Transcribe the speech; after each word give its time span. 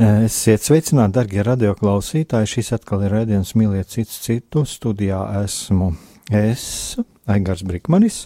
Esiet 0.00 0.62
sveicināti, 0.64 1.12
darbie 1.12 1.42
radioklausītāji. 1.44 2.48
Šis 2.48 2.70
atkal 2.72 3.02
ir 3.04 3.12
raidījums 3.12 3.50
Mīliet 3.52 3.90
citu 3.92 4.14
citu. 4.24 4.62
Studijā 4.64 5.18
esmu 5.42 5.90
es, 6.32 6.62
Aigars 7.28 7.60
Brikmanis. 7.68 8.22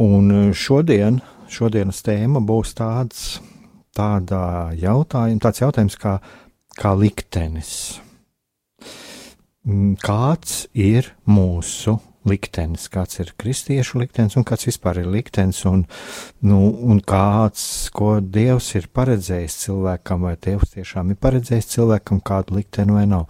Un 0.00 0.54
šodien, 0.56 1.18
šodienas 1.52 2.00
tēma 2.06 2.40
būs 2.40 2.72
tāds, 2.78 3.26
tādā 3.92 4.72
jautājuma, 4.80 5.42
tāds 5.44 5.60
jautājums 5.60 5.98
kā, 6.00 6.14
kā 6.80 6.94
liktenis. 6.96 7.74
Mm, 9.68 9.98
kāds 10.00 10.62
ir 10.72 11.12
mūsu 11.28 11.98
liktenis, 12.28 12.88
kāds 12.92 13.20
ir 13.22 13.32
kristiešu 13.40 14.00
liktenis 14.02 14.36
un 14.38 14.46
kāds 14.46 14.68
vispār 14.68 15.02
ir 15.02 15.10
liktenis, 15.12 15.62
un, 15.68 15.84
nu, 16.46 16.60
un 16.90 17.00
kāds, 17.00 17.62
ko 17.96 18.16
Dievs 18.20 18.72
ir 18.78 18.90
paredzējis 18.96 19.60
cilvēkam, 19.66 20.26
vai 20.28 20.36
Dievs 20.36 20.74
tiešām 20.76 21.14
ir 21.14 21.20
paredzējis 21.22 21.72
cilvēkam 21.76 22.22
kādu 22.26 22.60
likteni 22.60 22.98
vai 22.98 23.06
nav. 23.10 23.26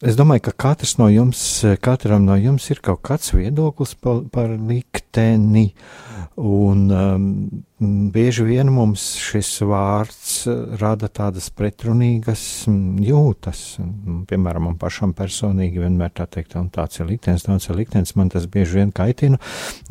Es 0.00 0.16
domāju, 0.16 0.46
ka 0.46 0.52
katrs 0.64 0.94
no 0.96 1.10
jums, 1.12 1.40
katram 1.84 2.24
no 2.24 2.32
jums 2.40 2.70
ir 2.72 2.78
kaut 2.80 3.02
kāds 3.04 3.34
viedoklis 3.34 3.90
par, 4.00 4.22
par 4.32 4.48
likteni. 4.48 5.74
Un 6.40 6.86
um, 6.88 7.24
bieži 8.14 8.46
vien 8.48 8.70
mums 8.72 9.02
šis 9.20 9.50
vārds 9.68 10.30
rada 10.80 11.10
tādas 11.12 11.50
pretrunīgas 11.52 12.44
jūtas. 13.04 13.60
Piemēram, 14.30 14.70
man 14.70 14.78
pašam 14.80 15.12
personīgi 15.18 15.82
vienmēr 15.82 16.14
tā 16.16 16.24
teikt, 16.32 16.56
un 16.56 16.70
tāds 16.72 17.02
ir 17.02 17.10
liktenis, 17.10 17.44
tāds 17.44 17.68
ir 17.68 17.76
liktenis, 17.76 18.14
man 18.16 18.32
tas 18.32 18.46
bieži 18.48 18.78
vien 18.78 18.94
kaitina. 18.96 19.36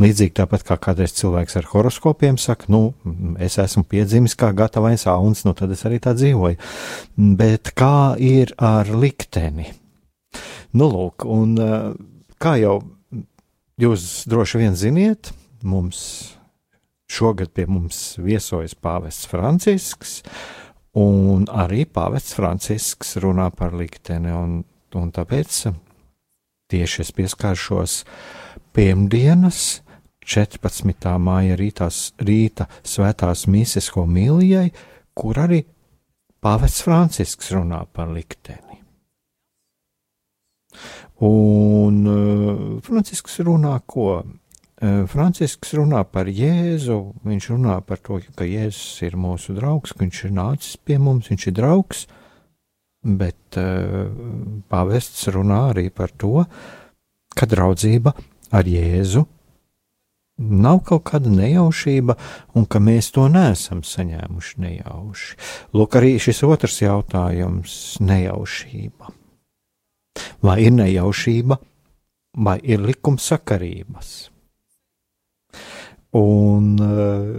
Līdzīgi 0.02 0.34
tāpat 0.42 0.66
kā 0.72 0.80
kādreiz 0.88 1.14
cilvēks 1.20 1.60
ar 1.62 1.70
horoskopiem 1.70 2.40
saka, 2.42 2.66
nu, 2.74 2.96
es 3.38 3.60
esmu 3.62 3.86
piedzimis 3.86 4.34
kā 4.34 4.50
gatavais 4.58 5.06
auns, 5.12 5.46
nu 5.46 5.54
tad 5.54 5.78
es 5.78 5.86
arī 5.86 6.02
tā 6.02 6.16
dzīvoju. 6.18 6.58
Bet 7.38 7.76
kā 7.78 8.18
ir 8.18 8.56
ar 8.58 8.90
likteni? 8.90 9.70
Nu, 10.70 10.86
lūk, 10.86 11.26
un 11.26 11.56
kā 12.38 12.54
jau 12.62 12.76
jūs 13.82 14.04
droši 14.30 14.62
vien 14.62 14.76
ziniet, 14.78 15.32
mums 15.66 16.02
šogad 17.10 17.50
pie 17.58 17.66
mums 17.66 18.20
viesojas 18.22 18.76
Pāvests 18.78 19.26
Francisks, 19.30 20.20
un 20.94 21.48
arī 21.50 21.88
Pāvests 21.90 22.38
Francisks 22.38 23.16
runā 23.24 23.50
par 23.56 23.74
likteni, 23.74 24.30
un, 24.30 24.62
un 24.94 25.12
tāpēc 25.16 25.64
tieši 26.70 27.06
es 27.06 27.14
pieskāršos 27.18 28.00
pirmdienas. 28.78 29.82
14. 30.30 30.94
māja 31.18 31.56
rītās, 31.58 32.12
rīta 32.22 32.68
svētās 32.86 33.48
mīses 33.50 33.90
homilijai, 33.96 34.68
kur 35.18 35.42
arī 35.42 35.64
Pāvests 36.40 36.86
Francisks 36.86 37.50
runā 37.56 37.82
par 37.90 38.14
likteni. 38.14 38.69
Un 41.26 42.04
uh, 42.08 42.60
Francisks 42.86 43.40
runā 43.44 43.74
ko? 43.86 44.22
Uh, 44.80 45.04
Francisks 45.12 45.74
runā 45.76 46.06
par 46.08 46.30
Jēzu, 46.32 47.00
viņš 47.28 47.50
runā 47.52 47.80
par 47.84 48.00
to, 48.00 48.22
ka 48.40 48.48
Jēzus 48.48 49.02
ir 49.04 49.18
mūsu 49.20 49.56
draugs, 49.58 49.92
ka 49.92 50.06
viņš 50.06 50.22
ir 50.30 50.36
nācis 50.38 50.78
pie 50.80 50.96
mums, 51.02 51.28
viņš 51.28 51.50
ir 51.52 51.58
draugs, 51.58 52.06
bet 53.04 53.60
uh, 53.60 54.08
pāvests 54.72 55.28
runā 55.36 55.66
arī 55.74 55.90
par 55.92 56.16
to, 56.16 56.46
ka 57.36 57.50
draudzība 57.50 58.16
ar 58.56 58.72
Jēzu 58.72 59.26
nav 60.40 60.80
kaut 60.88 61.04
kāda 61.12 61.32
nejaušība, 61.34 62.16
un 62.56 62.66
ka 62.66 62.80
mēs 62.80 63.12
to 63.16 63.28
neesam 63.32 63.84
saņēmuši 63.84 64.62
nejauši. 64.64 65.40
Lūk, 65.76 66.00
arī 66.00 66.16
šis 66.24 66.44
otrs 66.48 66.80
jautājums- 66.82 67.74
nejaušība. 68.10 69.19
Vai 70.46 70.60
ir 70.66 70.76
nejaušība, 70.76 71.60
vai 72.46 72.60
ir 72.64 72.84
likumsakarības? 72.86 74.12
Un 76.18 76.76
eh, 76.82 77.34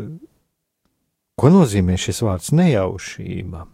ko 1.35 1.51
nozīmē 1.51 1.99
šis 1.99 2.23
vārds 2.23 2.53
nejaušība? 2.55 3.67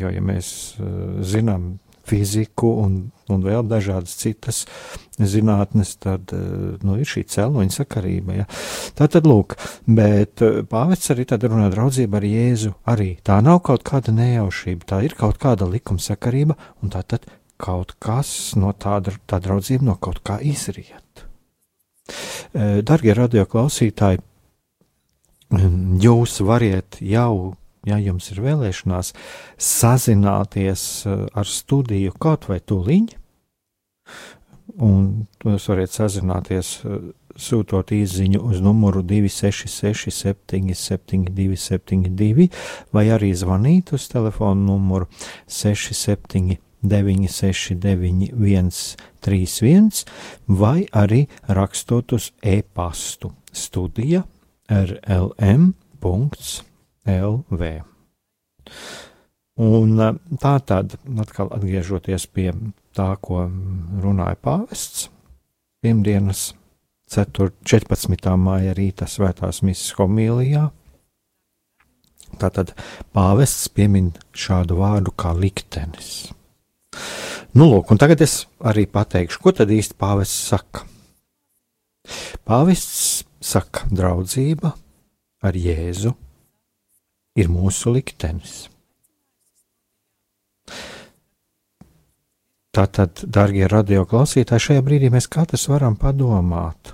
Jo, 0.00 0.12
ja 0.12 0.22
mēs 0.24 0.48
eh, 0.80 0.92
zinām 1.20 1.74
fiziku 2.04 2.68
un, 2.82 2.96
un 3.32 3.44
vēl 3.44 3.64
dažādas 3.68 4.12
citas 4.20 4.62
zinātnes, 5.20 5.94
tad 6.00 6.32
eh, 6.36 6.80
nu, 6.80 6.96
ir 7.00 7.08
šī 7.08 7.26
cēloņa 7.34 7.76
sakarība. 7.82 8.40
Ja? 8.40 8.48
Tā 8.96 9.10
tad 9.12 9.28
lūk, 9.28 9.58
bet 9.84 10.40
pāvests 10.72 11.12
arī 11.12 11.28
tad 11.28 11.44
runā 11.44 11.68
draudzība 11.72 12.20
ar 12.20 12.28
Jēzu. 12.30 12.74
Arī 12.88 13.14
tā 13.24 13.42
nav 13.44 13.60
kaut 13.68 13.84
kāda 13.84 14.14
nejaušība, 14.16 14.88
tā 14.88 15.04
ir 15.04 15.16
kaut 15.20 15.40
kāda 15.42 15.68
likumsakarība, 15.68 16.56
un 16.80 16.96
tā 16.96 17.04
tad 17.04 17.28
kaut 17.60 17.94
kas 18.02 18.54
no 18.58 18.72
tāda, 18.72 19.14
tā 19.30 19.40
draudzība 19.42 19.86
no 19.90 19.96
kaut 20.00 20.20
kā 20.26 20.38
izriet. 20.42 21.24
E, 22.52 22.82
Darbie 22.86 23.14
radioklausītāji, 23.16 24.22
jūs 26.04 26.38
variet 26.44 26.98
jau, 27.00 27.54
ja 27.86 27.98
jums 28.02 28.30
ir 28.34 28.42
vēlēšanās, 28.44 29.12
sazināties 29.56 30.86
e, 31.06 31.18
ar 31.32 31.48
studiju 31.48 32.16
kaut 32.20 32.48
vai 32.50 32.60
tūliņ, 32.60 33.12
un 34.84 35.04
jūs 35.44 35.68
varat 35.70 35.94
sazināties 35.94 36.74
e, 36.82 36.98
sūtot 37.34 37.90
īsiņu 37.94 38.42
uz 38.46 38.60
numuru 38.62 39.02
266, 39.06 40.12
772, 40.14 41.56
72, 41.58 42.50
vai 42.94 43.08
arī 43.14 43.32
zvanīt 43.34 43.94
uz 43.96 44.06
telefonu 44.12 44.74
numuru 44.74 45.08
67 45.50 46.60
969, 46.84 48.30
131, 49.24 50.04
vai 50.46 50.84
arī 50.92 51.24
rakstot 51.48 52.12
uz 52.12 52.30
e-pastu 52.44 53.32
studija 53.52 54.22
rlm.lv. 54.68 55.32
Un 59.54 60.00
tā 60.42 60.54
tad, 60.66 60.96
atkal 61.22 61.52
atgriežoties 61.54 62.26
pie 62.26 62.50
tā, 62.96 63.14
ko 63.22 63.46
runāja 64.02 64.36
pāvests, 64.42 65.08
pirmdienas 65.84 66.54
4, 67.14 67.52
14. 67.62 68.32
māja 68.40 68.74
rīta 68.74 69.06
svētās 69.06 69.62
misijas 69.62 69.94
homilijā, 70.00 70.70
tātad 72.40 72.74
pāvests 73.14 73.68
piemin 73.70 74.10
šādu 74.34 74.80
vārdu 74.80 75.14
kā 75.14 75.30
liktenis. 75.38 76.32
Nu, 77.54 77.68
lūk, 77.70 77.92
un 77.94 78.00
tagad 78.00 78.22
es 78.24 78.44
arī 78.66 78.86
pateikšu, 78.90 79.40
ko 79.42 79.52
tad 79.54 79.70
īsti 79.70 79.96
pāvests 80.00 80.48
saka. 80.50 80.84
Pāvests 82.44 83.24
saka, 83.44 83.86
draudzība 83.94 84.74
ar 85.44 85.56
Jēzu 85.56 86.14
ir 87.38 87.50
mūsu 87.52 87.92
liktenis. 87.94 88.64
Tātad, 92.74 93.22
darbie 93.30 93.68
radioklausītāji, 93.70 94.66
šajā 94.66 94.82
brīdī 94.82 95.12
mēs 95.14 95.28
katrs 95.30 95.68
varam 95.70 95.94
padomāt. 95.94 96.90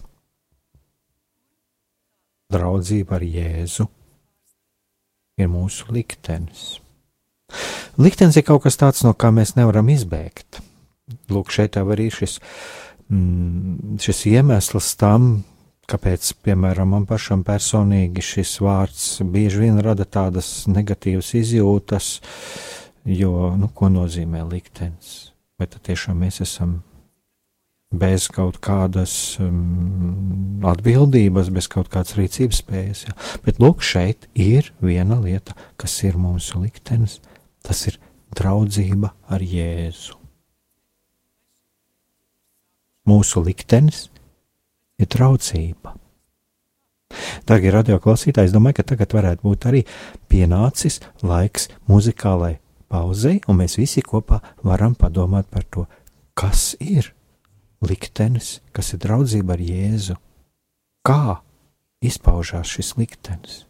Draudzība 2.52 3.17
ar 3.17 3.25
Jēzu 3.25 3.88
ir 5.41 5.49
mūsu 5.49 5.88
liktenis. 5.97 6.81
Liktenis 7.98 8.38
ir 8.38 8.46
kaut 8.46 8.64
kas 8.66 8.78
tāds, 8.81 9.02
no 9.06 9.14
kā 9.14 9.32
mēs 9.34 9.56
nevaram 9.58 9.88
izbēgt. 9.92 10.60
Lūk, 11.32 11.50
šeit 11.50 11.78
jau 11.78 11.87
arī 11.90 12.10
šis, 12.14 12.38
mm, 13.10 13.96
šis 14.02 14.26
iemesls 14.31 14.92
tam, 15.00 15.31
kāpēc, 15.90 16.32
piemēram, 16.46 16.94
man 16.94 17.06
pašam 17.08 17.42
personīgi 17.46 18.22
šis 18.22 18.58
vārds 18.62 19.08
bieži 19.26 19.64
vien 19.64 19.81
rada 19.82 20.06
tādas 20.06 20.69
negatīvas 20.70 21.32
izjūtas, 21.40 22.12
jo, 23.04 23.50
nu, 23.58 23.70
ko 23.75 23.90
nozīmē 23.90 24.44
liktenis? 24.46 25.32
Vai 25.58 25.66
tad 25.69 25.82
tiešām 25.90 26.22
mēs 26.22 26.40
esam 26.44 26.78
bez 27.90 28.28
kaut 28.31 28.60
kādas 28.62 29.12
um, 29.42 30.62
atbildības, 30.70 31.50
bez 31.50 31.66
kaut 31.70 31.90
kādas 31.90 32.14
rīcības 32.19 32.62
spējas. 32.62 33.04
Ja. 33.08 33.16
Bet 33.44 33.58
lūk, 33.62 33.82
šeit 33.82 34.28
ir 34.38 34.70
viena 34.82 35.19
lieta, 35.20 35.56
kas 35.81 35.98
ir 36.06 36.19
mūsu 36.20 36.62
liktenis. 36.62 37.19
Tas 37.67 37.87
ir 37.91 37.99
draudzība 38.37 39.12
ar 39.29 39.43
Jēzu. 39.45 40.17
Mūsu 43.11 43.43
liktenis 43.43 44.07
ir 45.01 45.09
draudzība. 45.11 45.97
Darbie 47.49 47.73
radioklausītāji, 47.75 48.51
es 48.51 48.55
domāju, 48.55 48.79
ka 48.79 48.91
tagad 48.93 49.15
varētu 49.17 49.43
būt 49.43 49.67
arī 49.67 49.81
pienācis 50.31 51.01
laiks 51.27 51.67
muzikālai 51.91 52.59
pauzei, 52.91 53.41
un 53.49 53.59
mēs 53.62 53.79
visi 53.81 54.05
kopā 54.07 54.39
varam 54.67 54.95
padomāt 54.99 55.51
par 55.51 55.67
to, 55.67 55.87
kas 56.39 56.75
ir 56.79 57.11
liktenis, 57.83 58.61
kas 58.77 58.93
ir 58.95 59.03
draudzība 59.03 59.57
ar 59.57 59.65
Jēzu. 59.65 60.19
Kā 61.07 61.41
izpaužās 62.05 62.77
šis 62.77 62.95
liktenis? 63.01 63.65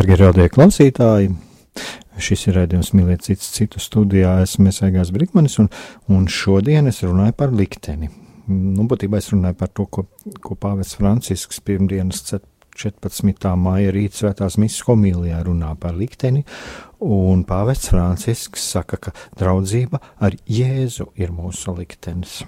Dargie 0.00 0.16
radio 0.16 0.46
klausītāji, 0.48 1.26
šis 2.24 2.46
ir 2.48 2.54
redzējums 2.56 2.88
mīlēt 2.96 3.26
citu, 3.44 3.76
studijā. 3.84 4.30
Esmu 4.40 4.64
Mēsēgās 4.64 5.10
Brīkmanis, 5.12 5.58
un, 5.60 5.66
un 6.08 6.22
šodien 6.24 6.86
es 6.88 7.02
runāju 7.04 7.34
par 7.36 7.50
likteni. 7.52 8.08
Nu, 8.48 8.86
būtībā 8.88 9.18
es 9.20 9.28
runāju 9.34 9.58
par 9.60 9.68
to, 9.76 9.84
ko, 9.92 10.06
ko 10.40 10.56
pāvests 10.56 10.96
Francisks 10.96 11.60
pirmdienas 11.66 12.22
14. 12.32 13.50
māja 13.60 13.92
rīta 13.92 14.22
svētās 14.22 14.56
misijas 14.62 14.86
homīlijā 14.88 15.42
runā 15.50 15.74
par 15.82 15.98
likteni, 16.00 16.46
un 17.04 17.44
pāvests 17.44 17.92
Francisks 17.92 18.70
saka, 18.72 18.96
ka 19.04 19.12
draudzība 19.36 20.00
ar 20.16 20.38
Jēzu 20.48 21.10
ir 21.20 21.36
mūsu 21.36 21.76
liktenis. 21.76 22.38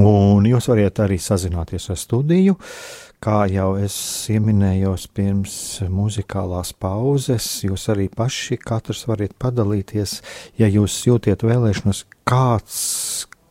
Un 0.00 0.50
jūs 0.50 0.66
varat 0.70 0.98
arī 1.04 1.20
sazināties 1.22 1.92
ar 1.94 1.98
studiju, 2.00 2.58
uh, 2.58 3.09
Kā 3.20 3.42
jau 3.52 3.74
es 3.76 3.94
pieminējos 4.24 5.02
pirms 5.12 5.54
muzikālās 5.92 6.70
pauzes, 6.72 7.48
jūs 7.66 7.82
arī 7.92 8.06
paši 8.08 8.56
katrs 8.56 9.02
varat 9.10 9.34
padalīties, 9.36 10.14
ja 10.56 10.70
jūs 10.72 10.94
jūtiet 11.04 11.44
vēlēšanos, 11.44 12.06
kāds, 12.24 12.78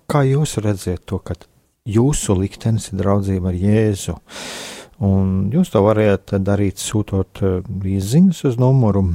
kā 0.09 0.23
jūs 0.25 0.57
redzat 0.65 1.03
to, 1.05 1.19
ka 1.21 1.37
jūsu 1.85 2.33
liktenis 2.39 2.89
ir 2.89 3.03
draudzība 3.03 3.51
ar 3.51 3.59
Jēzu. 3.61 4.15
Un 5.05 5.51
jūs 5.53 5.69
to 5.69 5.83
varat 5.85 6.33
darīt 6.41 6.81
sūtot 6.81 7.43
eh, 7.45 7.59
īsiņas 7.93 8.41
uz 8.49 8.57
numuru 8.57 9.05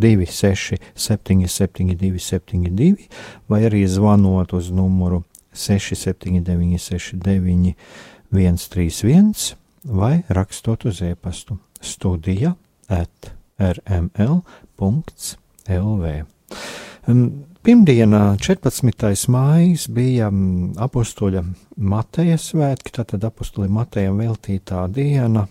26, 0.00 0.80
77, 0.96 1.98
272, 2.00 3.10
vai 3.44 3.60
arī 3.68 3.84
zvanot 3.84 4.56
uz 4.56 4.72
numuru 4.72 5.20
679, 5.52 6.80
69. 6.80 7.76
131 8.32 9.54
vai 9.84 10.22
rakstot 10.28 10.84
uz 10.84 11.02
e-pastu 11.02 11.58
studija 11.80 12.54
at 12.88 13.32
rml.lv. 13.60 14.44
Pirmdienā, 17.60 18.20
14. 18.40 19.28
mājas, 19.28 19.86
bija 19.92 20.30
apakstoļa 20.80 21.42
Mateja 21.76 22.38
svētki, 22.40 22.94
tātad 22.96 23.24
apakstoļa 23.28 23.68
Matejam 23.72 24.20
veltītā 24.22 24.86
diena. 24.94 25.46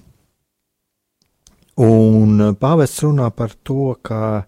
Un 1.80 2.56
pāvests 2.60 3.04
runā 3.06 3.30
par 3.32 3.54
to, 3.64 3.94
ka 4.02 4.44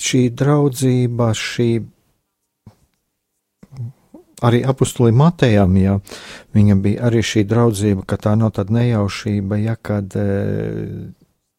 šī 0.00 0.22
draudzība, 0.36 1.32
šī 1.36 1.70
arī 4.46 4.62
apustulim 4.66 5.18
Matejam, 5.20 5.76
ja 5.80 5.98
viņam 6.56 6.82
bija 6.84 7.06
arī 7.10 7.22
šī 7.24 7.44
draudzība, 7.48 8.06
ka 8.08 8.18
tā 8.20 8.34
nav 8.38 8.54
tāda 8.56 8.74
nejaušība, 8.78 9.60
ja 9.60 9.76
kad 9.76 10.16
e, 10.16 10.26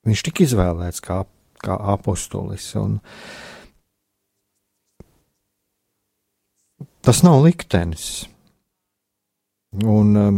viņš 0.07 0.25
tika 0.27 0.45
izvēlēts 0.45 1.03
kā, 1.05 1.21
kā 1.61 1.77
apustulis. 1.93 2.67
Un, 2.81 2.99
tas 7.05 7.23
nav 7.25 7.41
liktenis. 7.45 8.07
Un, 9.81 10.15
e, 10.17 10.29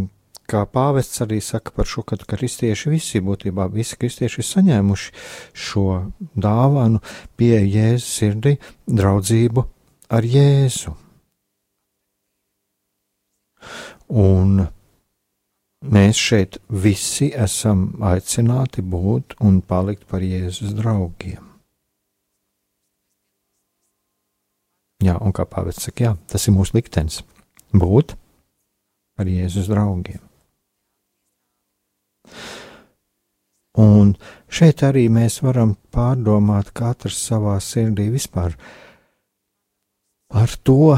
kā 0.50 0.64
pāvests 0.68 1.22
arī 1.24 1.40
saka 1.42 1.72
par 1.74 1.88
šo, 1.88 2.04
ka 2.06 2.18
kristieši 2.20 2.92
visi, 2.92 3.22
būtībā 3.24 3.70
visi 3.72 3.96
kristieši 4.00 4.42
ir 4.42 4.50
saņēmuši 4.50 5.14
šo 5.66 5.86
dāvanu 6.36 7.00
pie 7.38 7.56
Jēzus 7.62 8.10
sirdī, 8.20 8.58
draudzību 8.84 9.64
ar 10.14 10.28
Jēzu. 10.28 10.94
Un 14.14 14.60
mēs 15.90 16.18
šeit 16.20 16.60
visi 16.70 17.32
esam 17.34 17.88
aicināti 18.06 18.84
būt 18.86 19.34
un 19.42 19.58
palikt 19.60 20.06
par 20.10 20.22
Jēzus 20.22 20.76
draugiem. 20.78 21.42
Jā, 25.02 25.16
un 25.18 25.34
kā 25.34 25.44
pāvests 25.50 25.88
saka, 25.88 26.04
jā, 26.06 26.12
tas 26.30 26.46
ir 26.46 26.54
mūsu 26.54 26.78
liktenis- 26.78 27.24
būt 27.82 28.14
par 29.16 29.26
Jēzus 29.26 29.66
draugiem. 29.68 30.22
Un 33.74 34.14
šeit 34.46 34.84
arī 34.86 35.08
mēs 35.10 35.40
varam 35.42 35.74
pārdomāt 35.90 36.70
katrs 36.72 37.18
savā 37.18 37.56
sirdī 37.58 38.06
vispār 38.14 38.54
par 40.30 40.54
to, 40.62 40.94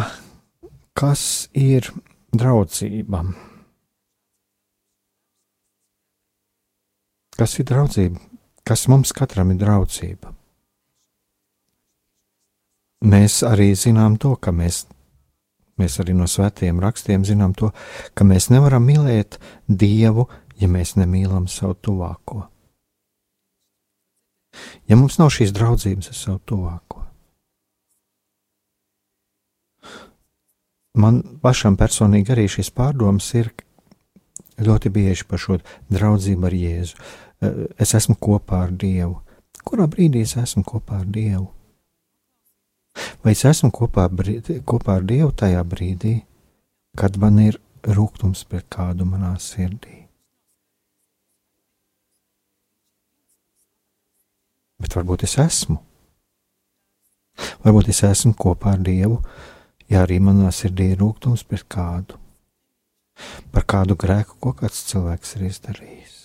kas 0.93 1.49
ir 1.55 1.89
draudzība. 2.35 3.23
Kas 7.37 7.59
ir 7.61 7.69
draudzība? 7.69 8.21
Kas 8.67 8.87
mums 8.89 9.13
katram 9.15 9.53
ir 9.53 9.61
draudzība? 9.61 10.33
Mēs 13.07 13.43
arī 13.47 13.75
zinām 13.77 14.17
to, 14.19 14.33
ka 14.41 14.51
mēs, 14.57 14.87
mēs 15.79 16.01
arī 16.03 16.17
no 16.17 16.27
svētiem 16.31 16.81
rakstiem 16.81 17.27
zinām 17.29 17.53
to, 17.55 17.71
ka 18.17 18.25
mēs 18.25 18.49
nevaram 18.51 18.87
mīlēt 18.89 19.37
Dievu, 19.69 20.27
ja 20.57 20.69
mēs 20.69 20.97
nemīlam 20.97 21.47
savu 21.53 21.77
tuvāko. 21.77 22.47
Ja 24.89 24.97
mums 24.97 25.19
nav 25.21 25.29
šīs 25.37 25.53
draudzības 25.53 26.09
ar 26.11 26.17
savu 26.17 26.41
tuvāko, 26.49 26.96
man 30.97 31.23
pašam 31.43 31.77
personīgi 31.79 32.35
arī 32.35 32.47
šīs 32.51 32.73
pārdomas 32.75 33.29
ir 33.39 33.53
ļoti 34.63 34.93
bieži 34.93 35.27
par 35.29 35.43
šo 35.43 35.59
draudzību 35.93 36.49
ar 36.49 36.57
Jēzu. 36.57 36.97
Eh, 37.45 37.67
es 37.79 37.95
esmu 37.95 38.17
kopā 38.21 38.65
ar 38.67 38.73
Dievu. 38.73 39.21
Kurā 39.67 39.87
brīdī 39.91 40.23
es 40.25 40.37
esmu 40.41 40.65
kopā 40.65 41.03
ar 41.03 41.07
Dievu? 41.07 41.51
Vai 43.23 43.35
es 43.35 43.45
esmu 43.45 43.71
kopā, 43.75 44.07
brīdī, 44.09 44.61
kopā 44.65 45.01
ar 45.01 45.05
Dievu 45.05 45.33
tajā 45.37 45.63
brīdī, 45.69 46.15
kad 46.97 47.19
man 47.21 47.39
ir 47.43 47.59
rūkums 47.85 48.47
pret 48.49 48.65
kādu 48.73 49.05
manā 49.05 49.35
sirdī? 49.43 50.07
Bet 54.81 54.97
varbūt 54.97 55.25
es 55.25 55.37
esmu. 55.41 55.77
Varbūt 57.65 57.91
es 57.93 58.01
esmu 58.07 58.33
kopā 58.39 58.77
ar 58.77 58.85
Dievu, 58.85 59.21
ja 59.93 60.03
arī 60.05 60.19
manā 60.23 60.51
sirdī 60.55 60.93
ir 60.93 61.01
rūkums 61.03 61.45
pret 61.47 61.67
kādu, 61.71 62.19
par 63.53 63.67
kādu 63.69 63.97
grēku, 63.99 64.39
ko 64.41 64.55
kāds 64.57 64.83
cilvēks 64.91 65.37
ir 65.39 65.47
izdarījis. 65.51 66.17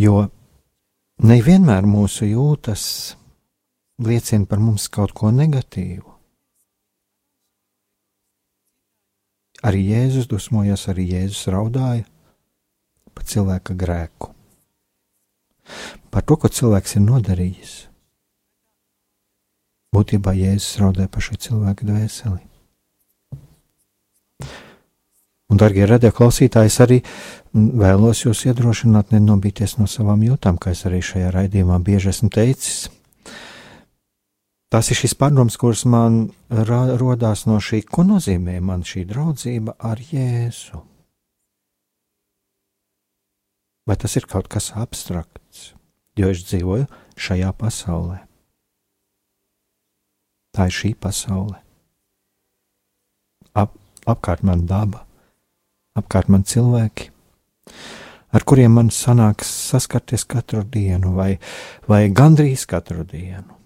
Jo 0.00 0.28
nevienmēr 1.20 1.88
mūsu 1.88 2.30
jūtas 2.30 2.84
liecina 4.00 4.48
par 4.48 4.62
mums 4.62 4.88
kaut 4.88 5.12
ko 5.16 5.32
negatīvu. 5.34 6.06
Arī 9.68 9.82
Jēzus 9.90 10.28
dusmojās, 10.30 10.86
arī 10.88 11.04
Jēzus 11.10 11.50
raudāja 11.52 12.06
par 13.12 13.26
cilvēka 13.28 13.76
grēku, 13.76 14.30
par 16.08 16.24
to, 16.24 16.38
ko 16.40 16.48
cilvēks 16.48 16.96
ir 16.96 17.04
nodarījis. 17.04 17.74
Būtībā 19.90 20.36
Jēzus 20.38 20.78
raudāja 20.78 21.10
par 21.10 21.24
šo 21.26 21.36
cilvēku 21.40 21.88
dvēseli. 21.88 22.44
Un, 25.50 25.58
darbie 25.58 25.82
radioklausītāji, 25.90 26.70
es 26.70 26.78
arī 26.84 27.00
vēlos 27.54 28.22
jūs 28.22 28.44
iedrošināt, 28.46 29.10
nenobīties 29.10 29.80
no 29.80 29.88
savām 29.90 30.22
jūtām, 30.22 30.60
kā 30.62 30.70
es 30.76 30.84
arī 30.86 31.00
šajā 31.02 31.32
raidījumā 31.34 31.80
bieži 31.82 32.12
esmu 32.12 32.30
teicis. 32.30 32.86
Tas 34.70 34.92
ir 34.94 35.00
šis 35.00 35.16
pārdoms, 35.18 35.58
kuras 35.58 35.82
man 35.90 36.28
radās 36.46 37.42
no 37.50 37.58
šī, 37.58 37.82
ko 37.82 38.06
nozīmē 38.06 38.60
man 38.62 38.86
šī 38.86 39.02
draudzība 39.10 39.74
ar 39.82 39.98
Jēzu. 39.98 40.84
Vai 43.90 43.98
tas 43.98 44.14
ir 44.14 44.30
kaut 44.30 44.46
kas 44.46 44.70
abstrakts, 44.78 45.72
jo 46.14 46.30
es 46.30 46.46
dzīvoju 46.46 46.86
šajā 47.18 47.50
pasaulē? 47.58 48.29
Tā 50.56 50.66
ir 50.66 50.74
šī 50.74 50.94
pasaule. 50.98 51.58
Ap, 53.54 53.74
apkārt 54.06 54.42
man 54.46 54.66
daba, 54.70 55.04
apkārt 55.98 56.30
man 56.30 56.42
cilvēki, 56.46 57.10
ar 58.34 58.46
kuriem 58.46 58.74
man 58.78 58.90
sanāks 58.94 59.50
saskarties 59.70 60.26
katru 60.26 60.62
dienu, 60.66 61.14
vai, 61.18 61.32
vai 61.90 62.06
gandrīz 62.14 62.66
katru 62.70 63.06
dienu. 63.06 63.60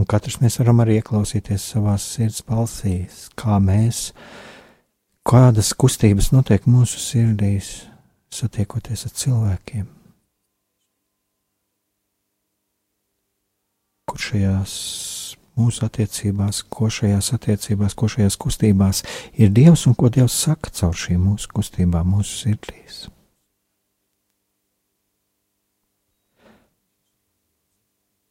Un 0.00 0.08
katrs 0.08 0.38
mēs 0.40 0.56
varam 0.56 0.80
arī 0.80 0.96
ieklausīties 0.96 1.66
savā 1.74 1.98
sirds 2.00 2.40
balsīs, 2.46 3.26
kā 3.36 3.58
mēs, 3.60 4.14
kādas 5.28 5.74
kustības 5.76 6.30
notiek 6.32 6.64
mūsu 6.64 7.02
sirdīs, 7.02 7.74
satiekoties 8.32 9.04
ar 9.10 9.18
cilvēkiem. 9.20 9.88
Kur 14.10 14.18
šajās 14.18 14.72
mūsu 15.60 15.84
attiecībās, 15.86 16.64
ko 16.72 16.88
šajās 16.90 17.30
attiecībās, 17.36 17.94
ko 17.94 18.08
šajās 18.10 18.36
kustībās 18.40 19.04
ir 19.38 19.52
Dievs 19.54 19.86
un 19.86 19.94
ko 19.98 20.10
Dievs 20.12 20.36
saka 20.46 20.72
caur 20.74 20.96
šīm 20.96 21.22
mūsu 21.30 21.50
kustībām, 21.54 22.10
mūsu 22.16 22.38
sirdīs. 22.44 23.04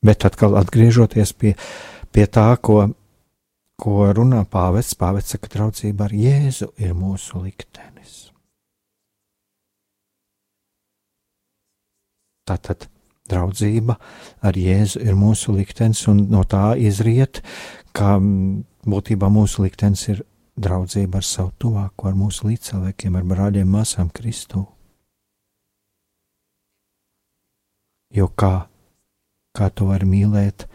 Bet 0.04 0.24
atkal 0.24 0.56
atgriežoties 0.56 1.34
pie, 1.36 1.56
pie 2.16 2.26
tā, 2.32 2.48
ko, 2.64 2.86
ko 3.80 3.96
runā 4.16 4.46
pāvests, 4.48 4.96
pāvests 5.00 5.36
saka, 5.36 5.48
ka 5.48 5.58
draudzība 5.58 6.08
ar 6.08 6.16
Jēzu 6.16 6.72
ir 6.80 6.96
mūsu 6.96 7.44
liktenis. 7.44 8.30
Tātad 12.48 12.88
draudzība 13.30 13.98
ar 14.46 14.58
Jēzu 14.58 15.02
ir 15.06 15.18
mūsu 15.20 15.56
liktenis, 15.56 16.06
un 16.12 16.26
no 16.32 16.44
tā 16.48 16.74
izriet, 16.80 17.44
ka 17.94 18.18
būtībā 18.20 19.30
mūsu 19.34 19.66
liktenis 19.66 20.08
ir 20.12 20.24
draudzība 20.60 21.22
ar 21.22 21.28
savu 21.28 21.54
tuvāko, 21.62 22.10
ar 22.10 22.18
mūsu 22.18 22.50
līdzcilvēkiem, 22.50 23.16
ar 23.16 23.30
brāļiem, 23.30 23.70
māsām 23.70 24.12
Kristu. 24.14 24.66
Jo 28.10 28.28
kā, 28.34 28.66
kā 29.54 29.70
tu 29.70 29.90
vari 29.92 30.08
mīlēt 30.10 30.66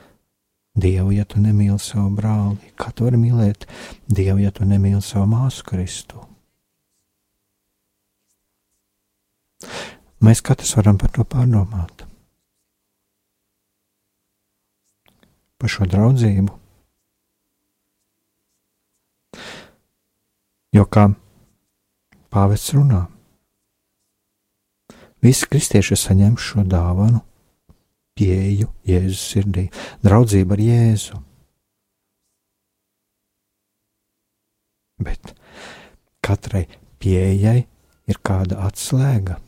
Dievu, 0.75 1.13
ja 1.15 1.23
tu 1.27 1.39
nemīli 1.39 1.79
savu 1.79 2.09
brāli? 2.17 2.73
Kā 2.79 2.91
tu 2.91 3.07
vari 3.07 3.19
mīlēt 3.19 3.67
Dievu, 4.11 4.41
ja 4.43 4.51
tu 4.55 4.67
nemīli 4.67 5.03
savu 5.03 5.29
māsu 5.31 5.67
Kristu? 5.67 6.23
Mēs 10.25 10.43
katrs 10.43 10.75
varam 10.79 10.99
par 10.99 11.13
to 11.15 11.25
pārdomāt. 11.29 12.05
Par 15.65 15.73
šo 15.73 15.87
draudzību. 15.89 16.53
Jo 20.77 20.85
kā 20.93 21.07
pāvests 22.29 22.75
runā, 22.77 22.99
visi 25.25 25.49
kristieši 25.49 25.97
saņem 26.03 26.37
šo 26.37 26.67
dāvanu, 26.69 27.23
pieeju 28.13 28.69
Jēzus 28.85 29.25
sirdī, 29.33 29.71
draudzību 30.05 30.59
ar 30.59 30.65
Jēzu. 30.67 31.25
Bet 35.01 35.33
katrai 36.21 36.67
pieejai 37.01 37.61
ir 38.05 38.21
kāda 38.21 38.67
atslēga, 38.69 39.41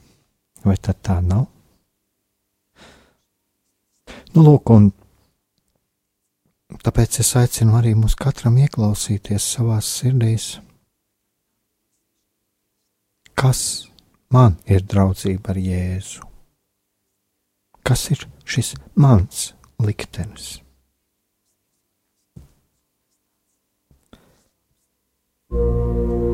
vai 0.65 0.81
tā 0.81 1.21
nav? 1.21 1.51
Nu, 4.33 4.47
lūk, 4.47 4.73
un 4.73 4.95
Tāpēc 6.85 7.21
es 7.23 7.33
aicinu 7.39 7.79
arī 7.79 7.95
mūs 7.99 8.15
katram 8.19 8.59
ieklausīties 8.63 9.47
savās 9.57 9.89
sirdīs, 10.01 10.51
kas 13.39 13.63
man 14.33 14.59
ir 14.67 14.85
draudzība 14.85 15.55
ar 15.55 15.63
Jēzu, 15.63 16.29
kas 17.87 18.07
ir 18.13 18.29
šis 18.45 18.75
mans 18.95 19.51
liktenis. 19.83 20.57
Darbie 25.51 26.26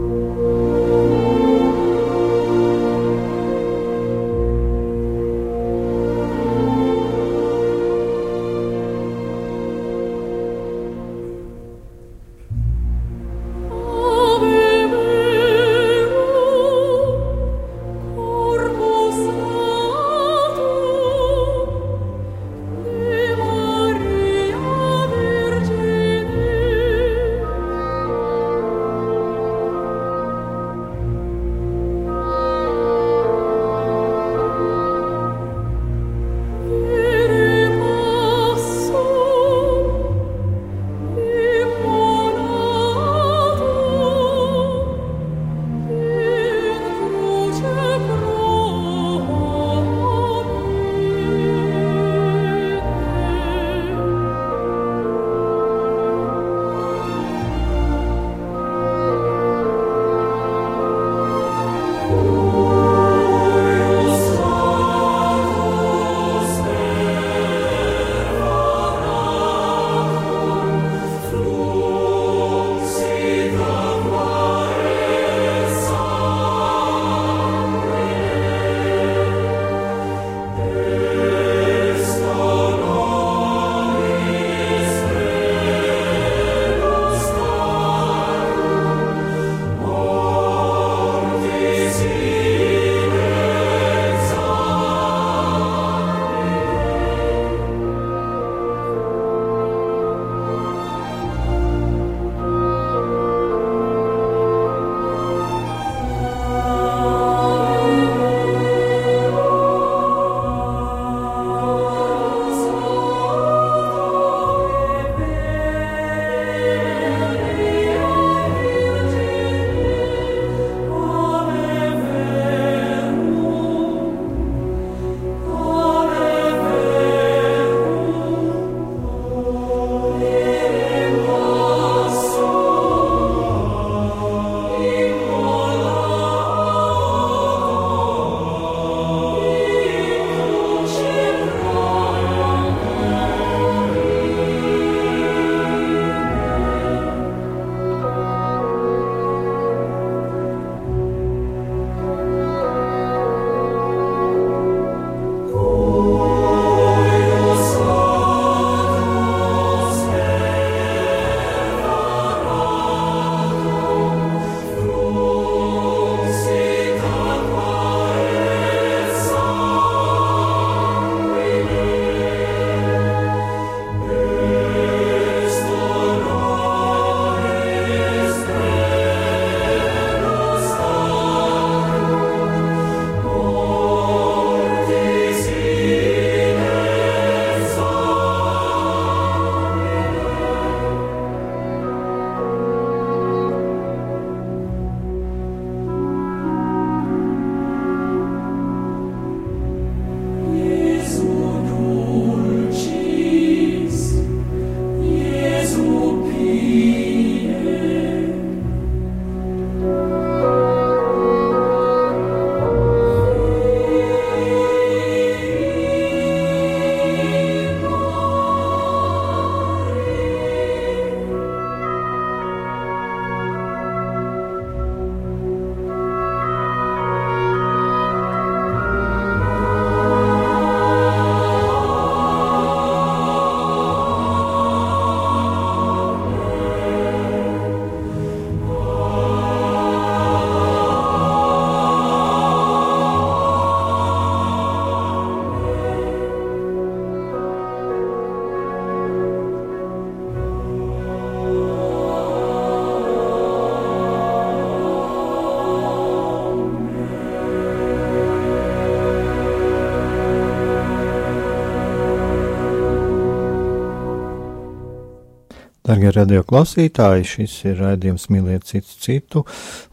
radio 266.11 266.43
klausītāji, 266.43 267.27
šis 267.29 267.53
ir 267.69 267.77
raidījums 267.79 268.27
Mīliet 268.33 268.67
citu 268.67 268.97
citu, 269.05 269.43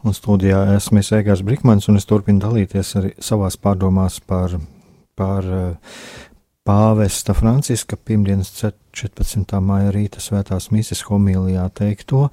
un 0.02 0.16
studijā 0.16 0.64
esmu 0.74 1.02
Egārs 1.16 1.44
Brikmans, 1.46 1.86
un 1.88 2.00
es 2.00 2.08
turpinu 2.10 2.42
dalīties 2.42 2.96
arī 2.98 3.12
savās 3.22 3.56
pārdomās 3.60 4.18
par, 4.26 4.56
par 5.14 5.46
eh, 5.46 5.94
pāvesta 6.66 7.36
Franciska 7.38 7.96
pirmdienas 7.96 8.50
14. 8.58 9.60
māja 9.62 9.94
rīta 9.94 10.18
svētās 10.24 10.70
mises 10.74 11.04
homilijā 11.06 11.68
teikto, 11.78 12.26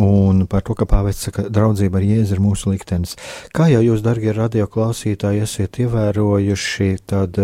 un 0.00 0.46
par 0.48 0.64
to, 0.64 0.76
ka 0.78 0.88
pāvests 0.88 1.28
saka, 1.28 1.48
draudzība 1.52 2.00
ar 2.00 2.06
Jēzu 2.08 2.38
ir 2.38 2.42
mūsu 2.42 2.72
liktenis. 2.72 3.18
Kā 3.52 3.68
jau 3.68 3.82
jūs, 3.84 4.00
darbie 4.00 4.32
radio 4.32 4.64
klausītāji, 4.70 5.44
esat 5.44 5.82
ievērojuši, 5.84 6.94
tad 7.12 7.36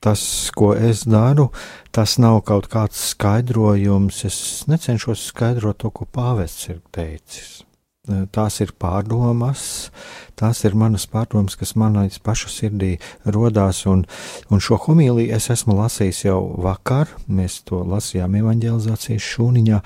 tas, 0.00 0.50
ko 0.54 0.72
es 0.74 1.04
daru, 1.08 1.50
tas 1.94 2.16
nav 2.22 2.42
kaut 2.48 2.68
kāds 2.72 3.00
skaidrojums. 3.12 4.24
Es 4.28 4.38
necenšos 4.70 5.28
skaidrot 5.30 5.80
to, 5.82 5.90
ko 5.90 6.08
pāvests 6.08 6.68
ir 6.72 6.82
teicis. 6.94 7.62
Tās 8.06 8.60
ir 8.62 8.70
pārdomas, 8.78 9.90
tās 10.38 10.60
ir 10.62 10.76
manas 10.78 11.08
pārdomas, 11.10 11.56
kas 11.58 11.74
manā 11.74 12.04
pašu 12.22 12.52
sirdī 12.54 12.92
rodās. 13.24 13.82
Un, 13.90 14.04
un 14.46 14.62
šo 14.62 14.78
homīliju 14.84 15.34
es 15.34 15.50
esmu 15.50 15.74
lasījis 15.80 16.26
jau 16.28 16.38
vakar. 16.62 17.10
Mēs 17.26 17.64
to 17.66 17.82
lasījām 17.82 18.38
evanģelizācijas 18.38 19.26
šūniņā. 19.34 19.80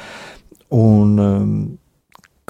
Un, 0.76 1.16
um, 1.16 1.54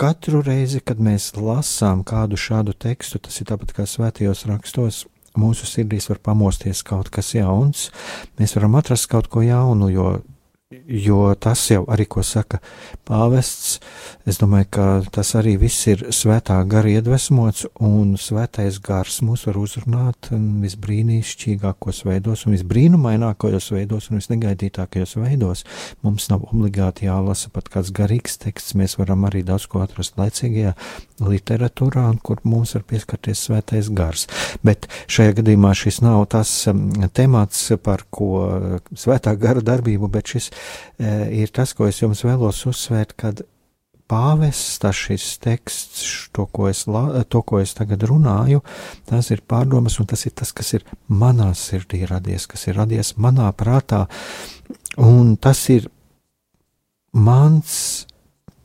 katru 0.01 0.41
reizi, 0.43 0.81
kad 0.83 0.99
mēs 0.99 1.35
lasām 1.37 2.03
kādu 2.09 2.39
šādu 2.41 2.75
tekstu, 2.75 3.21
tas 3.23 3.39
ir 3.39 3.51
tāpat 3.53 3.75
kā 3.77 3.87
svētajos 3.89 4.47
rakstos, 4.49 5.05
mūsu 5.39 5.69
sirdīs 5.69 6.09
var 6.11 6.21
pamosties 6.25 6.83
kaut 6.87 7.11
kas 7.15 7.35
jauns, 7.35 7.89
mēs 8.41 8.57
varam 8.57 8.79
atrast 8.81 9.11
kaut 9.11 9.31
ko 9.31 9.45
jaunu, 9.47 9.91
jo 9.93 10.09
Jo 10.87 11.33
tas 11.35 11.65
jau 11.67 11.81
arī, 11.91 12.05
ko 12.07 12.23
saka 12.23 12.61
pāvests, 13.03 13.81
es 14.31 14.37
domāju, 14.39 14.69
ka 14.77 14.85
tas 15.17 15.33
arī 15.35 15.57
viss 15.59 15.89
ir 15.91 16.05
svētā 16.15 16.61
gara 16.71 16.93
iedvesmots, 16.93 17.65
un 17.83 18.13
svētais 18.15 18.79
gars 18.79 19.17
mūs 19.27 19.49
var 19.49 19.59
uzrunāt 19.59 20.29
visbrīnišķīgākos 20.31 22.05
veidos, 22.07 22.45
un 22.47 22.55
visbrīnumainākajos 22.55 23.67
veidos, 23.75 24.07
un 24.13 24.21
visnegaidītākajos 24.21 25.17
veidos. 25.19 25.65
Mums 26.07 26.29
nav 26.31 26.47
obligāti 26.53 27.09
jālasa 27.09 27.51
pat 27.51 27.67
kāds 27.75 27.91
garīgs 27.91 28.39
teksts, 28.39 28.79
mēs 28.79 28.95
varam 29.01 29.27
arī 29.27 29.43
daudz 29.51 29.67
ko 29.67 29.83
atrast 29.83 30.23
laicīgajā 30.23 30.77
literatūrā, 31.19 32.07
kur 32.23 32.45
mums 32.47 32.77
var 32.79 32.87
pieskarties 32.95 33.43
svētais 33.49 33.91
gars. 33.91 34.29
Bet 34.63 34.87
šajā 35.11 35.35
gadījumā 35.43 35.75
šis 35.83 35.99
nav 36.07 36.29
tas 36.31 36.55
um, 36.71 36.87
temats, 37.11 37.67
par 37.83 38.07
ko 38.15 38.31
svētā 38.95 39.35
gara 39.35 39.67
darbību, 39.67 40.07
bet 40.15 40.37
šis 40.37 40.53
ir 40.99 41.53
tas, 41.55 41.73
ko 41.77 41.89
es 41.89 42.03
jums 42.03 42.25
vēlos 42.27 42.65
uzsvērt, 42.71 43.17
kad 43.21 43.43
pāvests, 44.11 44.79
tas 44.83 44.97
šis 44.97 45.39
teksts, 45.43 46.03
to 46.35 46.47
ko, 46.51 46.67
es, 46.71 46.83
to, 47.31 47.43
ko 47.47 47.61
es 47.63 47.75
tagad 47.79 48.03
runāju, 48.11 48.63
tas 49.09 49.31
ir 49.31 49.45
pārdomas, 49.47 50.01
un 50.03 50.09
tas 50.11 50.25
ir 50.27 50.35
tas, 50.37 50.53
kas 50.57 50.75
ir 50.79 50.87
manā 51.07 51.53
sirdī 51.59 52.03
radies, 52.11 52.49
kas 52.51 52.67
ir 52.69 52.79
radies 52.81 53.15
manā 53.21 53.51
prātā, 53.57 54.07
un 54.99 55.37
tas 55.39 55.63
ir 55.73 55.87
mans 57.15 57.75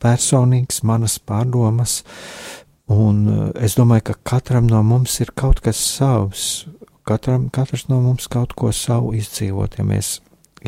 personīgs, 0.01 0.81
manas 0.85 1.19
pārdomas, 1.19 1.99
un 2.91 3.21
eh, 3.29 3.45
es 3.65 3.77
domāju, 3.77 4.11
ka 4.11 4.19
katram 4.35 4.69
no 4.69 4.81
mums 4.85 5.19
ir 5.21 5.33
kaut 5.37 5.61
kas 5.65 5.79
savs, 5.81 6.65
katram, 7.05 7.49
katrs 7.53 7.87
no 7.89 8.01
mums 8.01 8.29
kaut 8.31 8.53
ko 8.57 8.73
savu 8.73 9.13
izdzīvot, 9.17 9.79
ja 9.79 9.85
mēs 9.85 10.19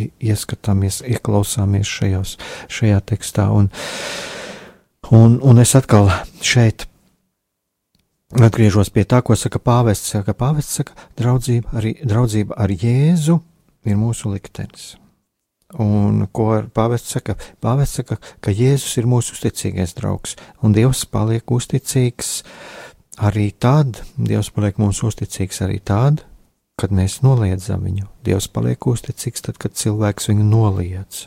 ieskatāmies, 0.06 1.02
ieklausāmies 1.08 1.90
šajos, 1.90 2.36
šajā 2.72 3.00
tekstā. 3.14 3.48
Un, 3.54 3.72
un, 5.12 5.40
un 5.42 5.64
es 5.64 5.74
atkal 5.78 6.12
šeit 6.42 6.88
atgriežos 8.36 8.92
pie 8.94 9.06
tā, 9.08 9.22
ko 9.24 9.36
saka 9.40 9.60
pāvests. 9.64 10.14
Saka, 10.16 10.36
pāvests 10.38 10.80
saka, 10.82 10.96
draudzība, 11.20 11.74
arī, 11.80 11.98
draudzība 12.04 12.58
ar 12.60 12.74
Jēzu 12.74 13.40
ir 13.88 14.00
mūsu 14.00 14.34
liktenis. 14.34 14.96
Un 15.84 16.24
ko 16.32 16.62
pāvests 16.72 17.12
saka? 17.18 17.36
Pāvests 17.64 18.00
saka, 18.00 18.20
ka 18.40 18.54
Jēzus 18.56 18.98
ir 19.02 19.08
mūsu 19.10 19.36
uzticīgais 19.36 19.96
draugs, 19.98 20.38
un 20.64 20.76
Dievs 20.76 21.04
paliek 21.12 21.44
uzticīgs 21.52 22.42
arī 23.28 23.50
tad, 23.52 24.00
Dievs 24.16 24.52
paliek 24.56 24.80
mums 24.80 25.04
uzticīgs 25.04 25.60
arī 25.66 25.82
tad, 25.84 26.24
kad 26.78 26.94
mēs 26.94 27.22
noliedzam 27.26 27.84
viņu. 27.88 28.06
Dievs 28.26 28.48
paliek 28.54 28.88
uzticīgs 28.88 29.48
tad, 29.48 29.58
kad 29.62 29.74
cilvēks 29.78 30.30
viņu 30.30 30.46
noliedz. 30.46 31.26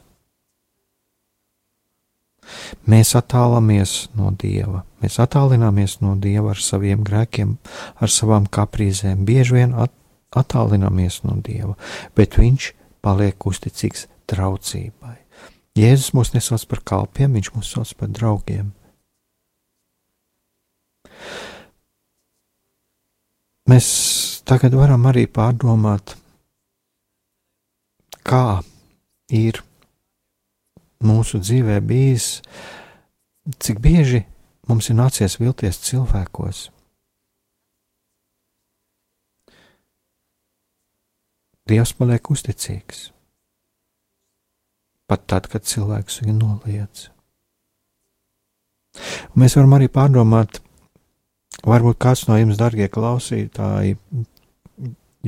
Mēs 2.91 3.13
attālamies 3.19 4.09
no 4.19 4.33
Dieva, 4.35 4.85
mēs 5.03 5.21
attālināmies 5.23 5.99
no 6.03 6.17
Dieva 6.19 6.55
ar 6.55 6.63
saviem 6.63 7.05
grēkiem, 7.07 7.57
ar 8.01 8.11
savām 8.11 8.49
kaprīzēm, 8.51 9.23
bieži 9.29 9.59
vien 9.59 9.75
at 9.79 9.93
attālināmies 10.35 11.21
no 11.27 11.37
Dieva, 11.45 11.77
bet 12.17 12.39
Viņš 12.41 12.73
paliek 13.05 13.47
uzticīgs 13.47 14.07
traucībai. 14.31 15.17
Jēzus 15.79 16.15
mūs 16.17 16.35
nesauc 16.35 16.67
par 16.71 16.83
kalpiem, 16.93 17.39
Viņš 17.39 17.53
mūs 17.55 17.75
sauc 17.75 17.95
par 17.99 18.11
draugiem. 18.15 18.73
Mēs 23.71 23.87
tagad 24.49 24.75
varam 24.75 25.05
arī 25.07 25.29
pārdomāt, 25.31 26.17
kā 28.27 28.63
ir 29.31 29.61
mūsu 31.07 31.39
dzīvē 31.39 31.77
bijis, 31.87 32.41
cik 33.63 33.79
bieži 33.85 34.25
mums 34.67 34.91
ir 34.91 34.99
nācies 34.99 35.39
vilties 35.39 35.79
cilvēkos. 35.87 36.65
Dievs 41.71 41.93
paliek 41.95 42.33
uzticīgs. 42.35 43.05
Pat 45.07 45.23
tad, 45.31 45.47
kad 45.51 45.63
cilvēks 45.67 46.25
viņu 46.25 46.35
noliedz. 46.41 47.07
Un 49.31 49.45
mēs 49.45 49.55
varam 49.55 49.77
arī 49.79 49.87
pārdomāt, 49.93 50.59
Varbūt 51.61 51.99
kāds 52.01 52.25
no 52.29 52.39
jums, 52.41 52.57
darbie 52.57 52.87
klausītāji, 52.89 53.99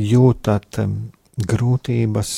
jūtat 0.01 0.79
grūtības, 1.53 2.33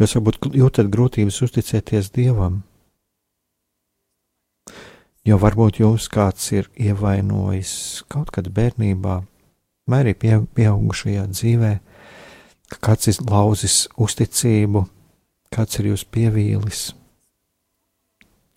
jūs 0.00 0.16
varbūt 0.18 0.50
jūtat 0.60 0.90
grūtības 0.92 1.40
uzticēties 1.46 2.12
Dievam, 2.12 2.60
jo 5.24 5.40
varbūt 5.40 5.80
jūs 5.80 6.10
kāds 6.12 6.52
ir 6.52 6.68
ievainojis 6.76 8.04
kaut 8.12 8.34
kad 8.36 8.52
bērnībā, 8.52 9.22
vai 9.88 10.04
arī 10.04 10.12
pie, 10.12 10.36
pieaugušajā 10.44 11.26
dzīvē, 11.32 11.74
ka 12.68 12.82
kāds 12.90 13.08
ir 13.08 13.24
lauzis 13.24 13.84
uzticību, 13.96 14.84
kāds 15.56 15.80
ir 15.80 15.94
jūs 15.94 16.04
pievīlis, 16.04 16.90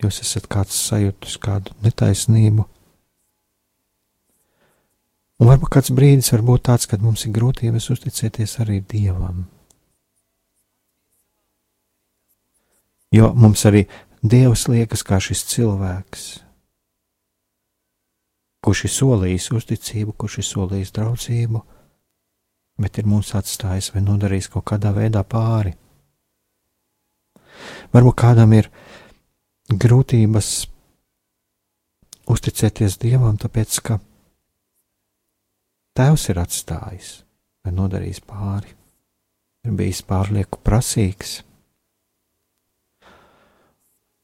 jūs 0.04 0.20
esat 0.20 0.52
kāds 0.52 0.76
sajūtis 0.90 1.40
kādu 1.40 1.72
netaisnību 1.80 2.74
Un 5.38 5.46
varbūt 5.46 5.70
kāds 5.70 5.92
brīdis 5.94 6.32
var 6.34 6.42
būt 6.42 6.64
tāds, 6.66 6.88
kad 6.90 7.02
mums 7.02 7.22
ir 7.26 7.34
grūtības 7.36 7.86
uzticēties 7.94 8.56
arī 8.64 8.80
Dievam. 8.82 9.46
Jo 13.14 13.30
mums 13.38 13.62
arī 13.68 13.86
Dievs 14.18 14.66
liekas 14.68 15.04
kā 15.06 15.20
šis 15.22 15.44
cilvēks, 15.52 16.24
kurš 18.66 18.84
ir 18.88 18.92
solījis 18.92 19.46
uzticību, 19.54 20.16
kurš 20.18 20.40
ir 20.42 20.48
solījis 20.48 20.90
draudzību, 20.96 21.62
bet 22.82 22.98
ir 22.98 23.06
mūs 23.06 23.30
atstājis 23.38 23.92
vai 23.94 24.02
nodarījis 24.02 24.50
kaut 24.50 24.66
kādā 24.72 24.90
veidā 24.96 25.22
pāri. 25.22 25.76
Varbūt 27.94 28.18
kādam 28.18 28.52
ir 28.58 28.72
grūtības 29.70 30.50
uzticēties 32.28 32.98
Dievam, 33.00 33.38
tāpēc 33.38 33.80
ka 33.86 34.00
Tēvs 35.98 36.28
ir 36.30 36.38
atstājis 36.38 37.08
vai 37.66 37.72
nodarījis 37.74 38.20
pāri, 38.22 38.70
ir 39.66 39.72
bijis 39.74 40.04
pārlieku 40.06 40.60
prasīgs. 40.62 41.40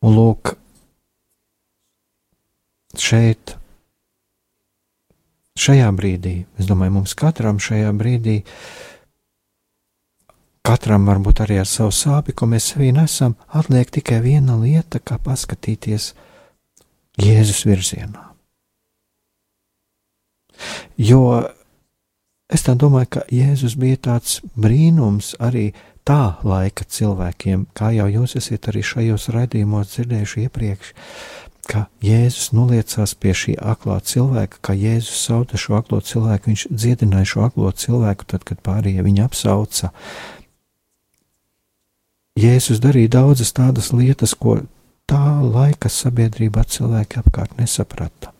Un 0.05 0.15
lūk, 0.15 0.53
šeit, 3.01 3.57
šajā 5.59 5.89
brīdī, 5.99 6.37
es 6.61 6.69
domāju, 6.71 6.95
mums 7.01 7.17
katram 7.19 7.59
šajā 7.63 7.91
brīdī, 7.99 8.37
katram 10.65 11.09
varbūt 11.11 11.43
arī 11.43 11.59
ar 11.63 11.69
savu 11.69 11.91
sāpi, 11.97 12.37
ko 12.37 12.47
mēs 12.53 12.71
sevī 12.71 12.93
nesam, 12.95 13.35
atliek 13.49 13.91
tikai 13.99 14.21
viena 14.25 14.61
lieta, 14.61 15.03
kā 15.03 15.19
paskatīties 15.19 16.13
Jēzus 17.19 17.65
virzienā. 17.67 18.31
Jo 20.99 21.21
Es 22.55 22.63
tā 22.63 22.77
domāju, 22.79 23.09
ka 23.17 23.23
Jēzus 23.35 23.75
bija 23.81 23.99
tāds 24.09 24.39
brīnums 24.55 25.33
arī 25.43 25.73
tā 26.07 26.37
laika 26.47 26.85
cilvēkiem, 26.87 27.65
kā 27.75 27.91
jau 27.97 28.07
jūs 28.13 28.37
esat 28.39 28.69
arī 28.71 28.85
šajos 28.87 29.27
raidījumos 29.35 29.91
dzirdējuši 29.95 30.45
iepriekš, 30.45 30.93
ka 31.67 31.87
Jēzus 32.05 32.53
noliecās 32.55 33.17
pie 33.19 33.33
šī 33.35 33.57
aklā 33.73 33.97
cilvēka, 34.05 34.61
ka 34.63 34.77
Jēzus 34.79 35.25
sauta 35.27 35.59
šo 35.59 35.81
aklo 35.81 35.99
cilvēku, 36.05 36.53
viņš 36.53 36.67
dziedināja 36.71 37.31
šo 37.33 37.47
aklo 37.49 37.73
cilvēku, 37.73 38.29
tad, 38.31 38.45
kad 38.47 38.61
pārējie 38.63 39.03
viņu 39.03 39.25
apsauca. 39.25 39.91
Jēzus 42.39 42.83
darīja 42.85 43.17
daudzas 43.17 43.55
tādas 43.57 43.91
lietas, 43.97 44.37
ko 44.39 44.61
tā 45.11 45.25
laika 45.43 45.91
sabiedrībā 45.91 46.67
cilvēki 46.69 47.23
apkārt 47.25 47.59
nesaprata. 47.59 48.34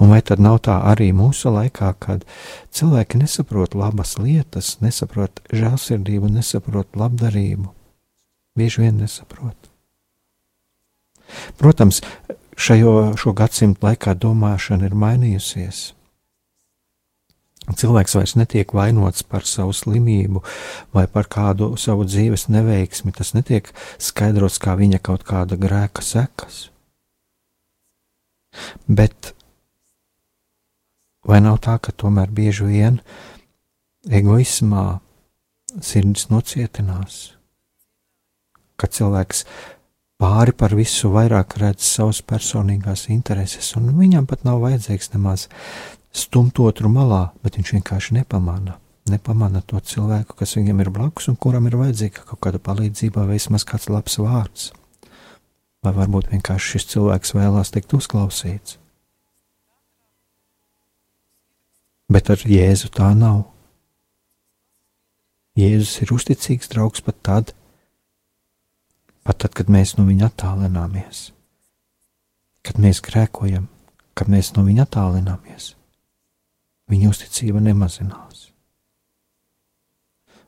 Un 0.00 0.12
vai 0.12 0.22
tad 0.24 0.40
nav 0.40 0.62
tā 0.66 0.78
arī 0.88 1.10
mūsu 1.16 1.52
laikā, 1.52 1.92
kad 2.00 2.24
cilvēki 2.72 3.20
nesaprot 3.20 3.76
labas 3.76 4.16
lietas, 4.18 4.78
nesaprot 4.80 5.42
žēlsirdību, 5.52 6.30
nesaprot 6.32 6.96
labdarību? 6.96 7.68
Bieži 8.56 8.84
vien 8.84 8.98
nesaprot. 9.00 9.56
Protams, 11.60 12.02
šajo, 12.56 13.12
šo 13.16 13.32
gadsimtu 13.36 13.86
laikā 13.86 14.14
domāšana 14.18 14.88
ir 14.88 14.96
mainījusies. 14.96 15.92
Cilvēks 17.62 18.16
vairs 18.18 18.34
netiek 18.34 18.72
vainots 18.74 19.22
par 19.22 19.46
savu 19.46 19.72
slimību 19.76 20.42
vai 20.96 21.04
par 21.06 21.28
kādu 21.30 21.76
savu 21.78 22.04
dzīves 22.08 22.48
neveiksmi. 22.50 23.14
Tas 23.14 23.32
netiek 23.36 23.70
skaidrots 24.02 24.58
kā 24.62 24.74
viņa 24.80 24.98
kaut 24.98 25.22
kāda 25.28 25.56
grēka 25.60 26.02
sekas. 26.02 26.66
Bet 28.90 29.32
vai 31.26 31.40
nav 31.44 31.60
tā, 31.64 31.78
ka 31.78 31.94
tomēr 31.94 32.32
bieži 32.34 32.66
vien 32.68 32.98
egoismā 34.08 35.00
sirds 35.80 36.28
nocietinās? 36.32 37.32
Ka 38.76 38.88
cilvēks 38.90 39.44
pāri 40.22 40.54
par 40.54 40.74
visu 40.78 41.10
vairāk 41.14 41.56
redz 41.62 41.86
savas 41.86 42.22
personīgās 42.22 43.08
intereses, 43.14 43.72
un 43.78 43.92
viņam 43.98 44.26
pat 44.30 44.44
nav 44.46 44.62
vajadzīgs 44.62 45.12
nemaz 45.14 45.48
stumt 46.12 46.60
otru 46.62 46.90
malā, 46.92 47.30
bet 47.42 47.58
viņš 47.58 47.74
vienkārši 47.78 48.20
nepamana. 48.20 48.78
Nepamana 49.10 49.64
to 49.66 49.80
cilvēku, 49.82 50.36
kas 50.38 50.54
viņam 50.54 50.84
ir 50.84 50.92
blakus 50.94 51.26
un 51.32 51.36
kuram 51.36 51.66
ir 51.66 51.74
vajadzīga 51.80 52.28
kaut 52.28 52.42
kāda 52.44 52.60
palīdzība 52.62 53.24
vai 53.26 53.40
vismaz 53.40 53.66
kāds 53.66 53.88
labs 53.90 54.18
vārds. 54.22 54.70
Vai 55.82 55.90
varbūt 55.96 56.30
vienkārši 56.30 56.76
šis 56.76 56.86
cilvēks 56.92 57.34
vēlās 57.34 57.74
tikt 57.74 57.96
uzklausīts. 57.98 58.78
Bet 62.12 62.28
ar 62.32 62.42
Jēzu 62.44 62.90
tā 62.92 63.12
nav. 63.16 63.46
Jēzus 65.56 66.00
ir 66.04 66.12
uzticīgs 66.12 66.68
draugs 66.72 67.04
pat 67.04 67.18
tad, 67.24 67.52
pat 69.24 69.38
tad, 69.44 69.52
kad 69.56 69.70
mēs 69.72 69.94
no 69.98 70.04
viņa 70.08 70.28
attālināmies, 70.30 71.26
kad 72.64 72.80
mēs 72.80 73.02
grēkojam, 73.04 73.68
kad 74.16 74.32
mēs 74.32 74.54
no 74.56 74.64
viņa 74.64 74.86
attālināmies, 74.86 75.74
viņa 76.92 77.12
uzticība 77.12 77.60
nemazinās. 77.64 78.48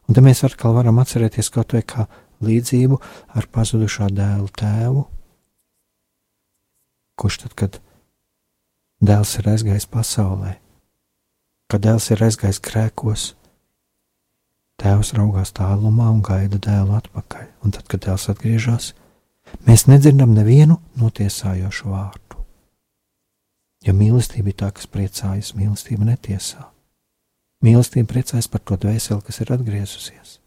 Un 0.05 0.17
te 0.17 0.25
mēs 0.25 0.45
atkal 0.45 0.77
varam 0.77 1.01
atcerēties 1.01 1.53
kaut 1.53 1.77
vai 1.77 1.85
kā 1.85 2.09
līdzību 2.45 3.01
ar 3.37 3.49
pazudušā 3.53 4.11
dēla 4.13 4.51
tēvu, 4.61 5.07
kurš 7.21 7.41
tad, 7.45 7.57
kad 7.57 7.81
dēls 9.05 9.37
ir 9.41 9.53
aizgājis 9.53 9.89
pasaulē, 9.93 10.59
kad 11.75 11.83
dēls 11.83 12.13
ir 12.15 12.23
aizgājis 12.23 12.63
grēkos, 12.63 13.23
Tēvs 14.79 15.13
raugās 15.15 15.53
tālumā 15.55 16.09
un 16.11 16.21
gaida 16.23 16.59
dēlu 16.59 16.97
atpakaļ, 16.99 17.47
un 17.67 17.75
tad, 17.75 17.87
kad 17.91 18.03
dēls 18.03 18.27
atgriežas, 18.31 18.89
mēs 19.67 19.87
nedzirdam 19.87 20.35
nevienu 20.35 20.81
notiesājošu 20.99 21.91
vārdu. 21.91 22.43
Ja 23.87 23.95
mīlestība 23.95 24.51
ir 24.51 24.59
tā, 24.63 24.71
kas 24.75 24.91
priecājas, 24.91 25.53
mīlestība 25.59 26.07
netiesā. 26.09 26.69
Mīlestība 27.65 28.13
priecājas 28.15 28.51
par 28.51 28.63
to 28.67 28.79
dvēseli, 28.83 29.23
kas 29.27 29.43
ir 29.43 29.55
atgriezusies. 29.55 30.39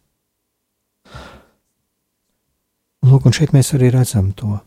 Lūk, 3.08 3.28
un 3.28 3.36
šeit 3.36 3.56
mēs 3.56 3.72
arī 3.76 3.94
redzam 3.96 4.34
to, 4.36 4.60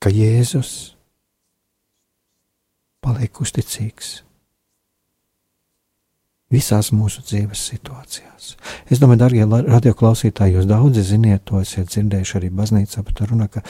ka 0.00 0.12
Jēzus 0.12 0.96
paliek 3.04 3.40
uzticīgs 3.44 4.18
visās 6.50 6.90
mūsu 6.94 7.22
dzīves 7.26 7.62
situācijās. 7.70 8.54
Es 8.90 9.00
domāju, 9.02 9.22
darbie 9.22 9.46
radioklausītāji, 9.46 10.56
jūs 10.58 10.68
daudzi 10.70 11.04
ziniet, 11.06 11.44
to 11.48 11.60
esat 11.62 11.92
dzirdējuši 11.92 12.36
arī 12.40 12.50
baznīcā, 12.60 13.04
bet 13.06 13.22
runa, 13.30 13.46
ka 13.52 13.62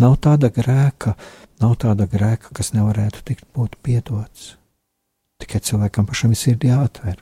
nav 0.00 0.18
tāda 0.24 0.50
grēka, 0.54 1.14
nav 1.62 1.76
tāda 1.84 2.08
grēka, 2.10 2.50
kas 2.56 2.74
nevarētu 2.74 3.22
tikt 3.30 3.46
būt 3.54 3.78
piedots. 3.86 4.54
Tikai 5.42 5.62
cilvēkam 5.62 6.08
pašam 6.10 6.34
ir 6.34 6.58
jāatver. 6.70 7.20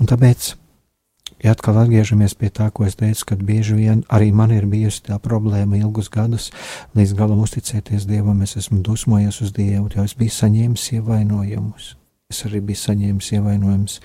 Un 0.00 0.08
tāpēc 0.08 0.54
ja 1.42 1.54
atkal 1.54 1.78
atgriežamies 1.80 2.34
pie 2.36 2.50
tā, 2.52 2.68
ko 2.74 2.84
es 2.88 2.98
teicu, 3.00 3.24
kad 3.32 3.42
bieži 3.46 3.76
vien 3.78 4.04
arī 4.12 4.30
man 4.36 4.52
ir 4.54 4.68
bijusi 4.68 5.06
tā 5.08 5.18
problēma 5.22 5.78
ilgus 5.80 6.10
gadus, 6.12 6.50
līdz 6.98 7.16
galam 7.18 7.40
uzticēties 7.44 8.06
Dievam, 8.08 8.42
es 8.44 8.56
esmu 8.60 8.82
dusmojies 8.84 9.40
uz 9.44 9.54
Dievu, 9.56 9.88
jo 9.94 10.04
es 10.04 10.16
biju 10.18 10.36
saņēmis 10.36 10.86
ievainojumus. 10.98 11.94
Es 12.30 12.44
arī 12.46 12.60
biju 12.62 12.82
saņēmis 12.84 13.32
ievainojumus 13.38 14.00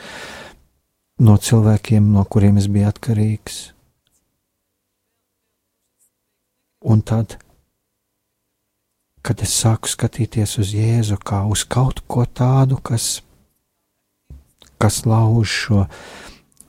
no 1.25 1.37
cilvēkiem, 1.37 2.11
no 2.15 2.25
kuriem 2.27 2.59
es 2.59 2.67
biju 2.71 2.89
atkarīgs. 2.89 3.59
Un 6.85 7.01
tad, 7.01 7.37
kad 9.25 9.41
es 9.41 9.53
sāku 9.57 9.89
skatīties 9.89 10.59
uz 10.61 10.73
Jēzu 10.75 11.17
kā 11.17 11.41
uz 11.49 11.63
kaut 11.65 12.03
ko 12.07 12.27
tādu, 12.29 12.77
kas, 12.77 13.23
kas 14.77 15.01
lauž 15.09 15.49
šo 15.49 15.85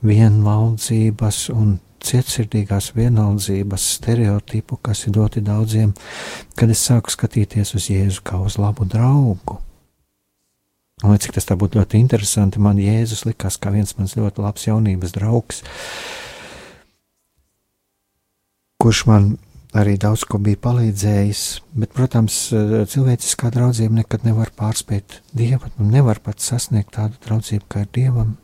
vienvaldzības 0.05 1.47
un 1.53 1.77
cietsirdīgās 2.03 2.91
vienaldzības 2.95 3.85
stereotipu, 3.97 4.77
kas 4.81 5.05
ir 5.07 5.15
doti 5.17 5.41
daudziem, 5.43 5.93
kad 6.57 6.71
es 6.71 6.83
sāku 6.87 7.11
skatīties 7.13 7.73
uz 7.77 7.89
Jēzu 7.91 8.23
kā 8.25 8.39
uz 8.43 8.59
labu 8.61 8.85
draugu. 8.87 9.59
Un, 11.03 11.11
lai 11.11 11.19
cik 11.21 11.35
tas 11.35 11.45
tā 11.45 11.57
būtu 11.59 11.77
ļoti 11.77 11.99
interesanti, 12.01 12.61
man 12.61 12.79
Jēzus 12.81 13.25
likās 13.27 13.59
kā 13.61 13.73
viens 13.73 13.93
mans 13.99 14.15
ļoti 14.17 14.41
labs 14.41 14.65
jaunības 14.65 15.13
draugs, 15.17 15.61
kurš 18.81 19.03
man 19.09 19.35
arī 19.77 19.93
daudz 20.01 20.23
ko 20.25 20.39
bija 20.41 20.57
palīdzējis, 20.63 21.43
bet, 21.77 21.91
protams, 21.93 22.39
cilvēciskā 22.93 23.51
draudzība 23.53 23.99
nekad 23.99 24.25
nevar 24.25 24.49
pārspēt 24.57 25.19
Dievu, 25.37 25.69
un 25.77 25.93
nevar 25.93 26.21
pat 26.23 26.41
sasniegt 26.41 26.95
tādu 26.97 27.19
draudzību, 27.27 27.67
kā 27.69 27.85
ir 27.85 27.93
Dievam 27.93 28.37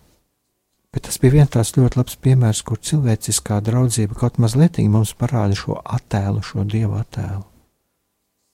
Bet 0.94 1.08
tas 1.08 1.18
bija 1.18 1.40
viens 1.40 1.50
tāds 1.50 1.74
ļoti 1.74 1.98
labs 1.98 2.20
piemērs, 2.22 2.62
kur 2.62 2.78
cilvēciskā 2.78 3.58
draudzība 3.66 4.18
kaut 4.20 4.38
mazliet 4.38 4.78
mums 4.94 5.16
parāda 5.18 5.58
šo 5.58 5.80
attēlu, 5.82 6.44
šo 6.46 6.68
dievu 6.70 7.00
attēlu. 7.00 7.42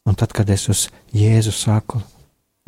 Un 0.07 0.15
tad, 0.15 0.31
kad 0.31 0.49
es 0.49 0.69
uz 0.71 0.87
Jēzu 1.13 1.51
sāku 1.51 1.99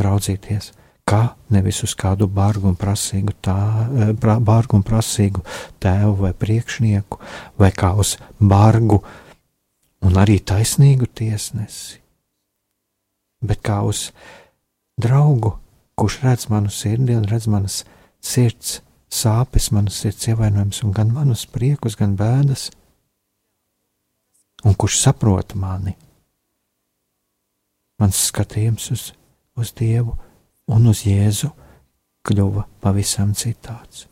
raudzīties, 0.02 0.74
kā 1.08 1.22
nevis 1.56 1.80
uz 1.88 1.96
kādu 1.96 2.28
bargu 2.28 2.68
un 2.68 2.76
prasīgu, 2.76 3.34
tā, 3.42 3.56
eh, 3.96 4.14
bargu 4.40 4.76
un 4.76 4.84
prasīgu 4.84 5.42
tēvu 5.80 6.18
vai 6.18 6.34
priekšnieku, 6.34 7.20
vai 7.58 7.72
kā 7.72 7.96
uz 7.98 8.18
bargu 8.40 9.02
un 10.02 10.20
arī 10.20 10.40
taisnīgu 10.44 11.08
tiesnesi, 11.08 12.00
bet 13.42 13.62
kā 13.64 13.82
uz 13.88 14.12
draugu, 15.00 15.58
kurš 15.96 16.22
redz 16.24 16.50
manu 16.50 16.70
sirdi 16.70 17.16
un 17.16 17.24
redz 17.24 17.48
manas 17.48 17.84
sirds 18.22 18.82
sāpes, 19.12 19.72
manas 19.76 20.00
sirds 20.02 20.30
ievainojums, 20.32 20.84
un 20.86 20.94
gan 20.96 21.12
manus 21.14 21.46
priekus, 21.50 21.98
gan 22.00 22.16
bēdas, 22.20 22.70
un 24.64 24.78
kurš 24.78 25.02
saprot 25.04 25.56
mani. 25.60 25.96
Mans 28.02 28.18
skatījums 28.32 28.88
uz, 28.96 29.10
uz 29.60 29.74
Dievu 29.78 30.16
un 30.72 30.88
uz 30.90 31.04
Jēzu 31.06 31.52
kļuva 32.26 32.66
pavisam 32.82 33.36
citāds. 33.38 34.08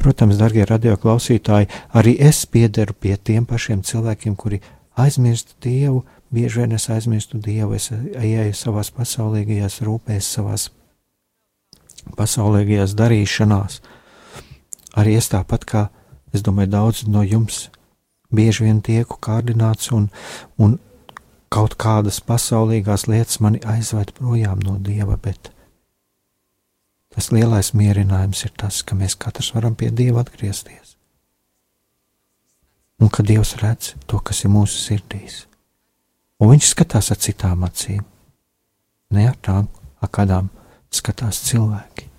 Protams, 0.00 0.38
darbie 0.40 0.62
radioklausītāji, 0.64 1.68
arī 1.98 2.14
es 2.24 2.44
piederu 2.48 2.94
pie 2.96 3.16
tiem 3.16 3.44
pašiem 3.46 3.82
cilvēkiem, 3.84 4.36
kuri 4.36 4.60
aizmirst 4.96 5.56
Dievu. 5.62 6.04
Bieži 6.30 6.62
vien 6.62 6.76
es 6.76 6.86
aizmirstu 6.88 7.40
Dievu, 7.42 7.74
es 7.74 7.90
eju 7.90 8.54
savās 8.54 8.92
pasaulīgajās 8.94 9.80
rūpēs, 9.84 10.30
savās 10.38 10.68
pasaulīgajās 12.16 12.94
darīšanās. 12.98 13.80
Arī 14.98 15.16
es 15.18 15.30
tāpat 15.32 15.66
kā, 15.68 15.82
es 16.34 16.42
domāju, 16.46 16.72
daudz 16.74 17.04
no 17.06 17.22
jums 17.26 17.68
bieži 18.34 18.66
vien 18.66 18.80
tieku 18.82 19.18
kārdināts 19.22 19.90
un, 19.94 20.08
un 20.58 20.78
kaut 21.50 21.74
kādas 21.80 22.20
pasaulīgās 22.26 23.08
lietas 23.10 23.40
mani 23.42 23.62
aizved 23.66 24.14
projām 24.18 24.62
no 24.62 24.76
Dieva, 24.78 25.16
bet 25.18 25.50
tas 27.10 27.30
lielais 27.34 27.72
mierinājums 27.74 28.44
ir 28.46 28.54
tas, 28.56 28.82
ka 28.86 28.98
mēs 28.98 29.18
katrs 29.18 29.50
varam 29.54 29.74
pie 29.74 29.90
Dieva 29.90 30.22
atgriezties. 30.22 30.94
Un 33.00 33.08
ka 33.08 33.24
Dievs 33.26 33.56
redz 33.62 33.94
to, 34.06 34.20
kas 34.20 34.44
ir 34.44 34.52
mūsu 34.52 34.78
sirdīs. 34.78 35.44
Un 36.40 36.52
viņš 36.52 36.70
skatās 36.70 37.10
ar 37.12 37.18
citām 37.20 37.64
acīm, 37.66 38.04
ne 39.10 39.26
ar 39.28 39.36
tām, 39.42 39.66
ar 40.00 40.10
kādām 40.12 40.48
skatās 40.90 41.42
cilvēki. 41.48 42.09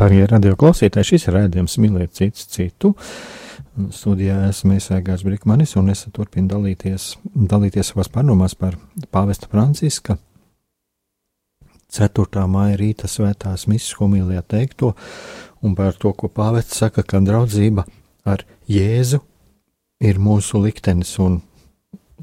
Darbie 0.00 0.22
radio 0.24 0.54
klausītāji, 0.56 1.10
šis 1.10 1.26
ir 1.28 1.34
rādījums 1.36 1.74
mīlēt 1.76 2.14
citu 2.16 2.46
citu. 2.48 2.90
Studijā 3.92 4.38
esmu 4.46 4.78
Iesēgārs 4.78 5.26
Brikmanis 5.26 5.74
un 5.76 5.92
es 5.92 6.06
turpinu 6.16 6.48
dalīties, 6.48 7.10
dalīties 7.34 7.90
savās 7.92 8.08
pārdomās 8.14 8.54
par 8.56 8.78
pāvesta 9.12 9.50
Franciska 9.52 10.16
4. 11.92 12.46
māja 12.48 12.80
rīta 12.80 13.12
svētās 13.12 13.66
misijas 13.68 13.98
homilijā 14.00 14.40
teikto 14.48 14.94
un 15.60 15.76
par 15.76 15.92
to, 16.00 16.14
ko 16.16 16.32
pāvests 16.32 16.80
saka, 16.80 17.04
ka 17.04 17.20
draudzība 17.20 17.84
ar 18.24 18.46
Jēzu 18.72 19.20
ir 20.00 20.16
mūsu 20.16 20.64
liktenis 20.64 21.12
un, 21.20 21.42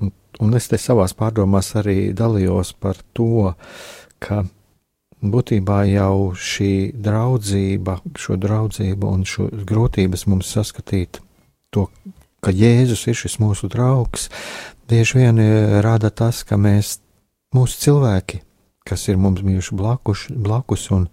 un, 0.01 0.15
un 0.41 0.57
es 0.57 0.73
te 0.73 0.81
savās 0.81 1.13
pārdomās 1.13 1.75
arī 1.77 2.09
dalījos 2.09 2.73
par 2.81 3.05
to, 3.13 3.53
ka 4.17 4.47
būtībā 5.21 5.81
jau 5.89 6.33
šī 6.37 6.93
draudzība, 6.93 7.99
šo 8.17 8.37
draudzību 8.41 9.09
un 9.09 9.25
šo 9.25 9.49
grūtības 9.67 10.27
mums 10.29 10.51
saskatīt 10.53 11.21
to, 11.73 11.87
ka 12.43 12.53
Jēzus 12.53 13.07
ir 13.09 13.17
šis 13.17 13.39
mūsu 13.41 13.69
draugs, 13.71 14.29
bieži 14.89 15.21
vien 15.21 15.41
e, 15.41 15.47
rada 15.85 16.11
tas, 16.13 16.43
ka 16.47 16.59
mēs, 16.61 16.99
mūsu 17.55 17.81
cilvēki, 17.81 18.41
kas 18.87 19.07
ir 19.09 19.17
mums 19.19 19.41
bijuši 19.45 19.77
blakus, 19.77 20.27
blakus 20.31 20.89
un, 20.95 21.09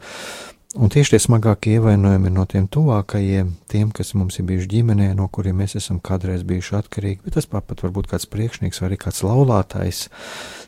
Un 0.74 0.90
tieši 0.90 1.12
tie 1.14 1.18
smagākie 1.22 1.76
ievainojumi 1.76 2.32
no 2.34 2.42
tiem 2.50 2.64
tuvākajiem, 2.66 3.52
tiem, 3.70 3.92
kas 3.94 4.08
mums 4.18 4.40
ir 4.40 4.46
bijuši 4.48 4.66
ģimenē, 4.72 5.12
no 5.14 5.28
kuriem 5.30 5.60
mēs 5.62 5.76
esam 5.78 6.00
kādreiz 6.02 6.42
bijuši 6.42 6.74
atkarīgi. 6.80 7.20
Bet 7.22 7.36
tas 7.36 7.46
pat 7.46 7.84
var 7.84 7.92
būt 7.94 8.08
kāds 8.10 8.26
priekšnieks 8.26 8.82
vai 8.82 8.88
arī 8.88 8.98
kāds 9.04 9.22
laulātais, 9.22 10.00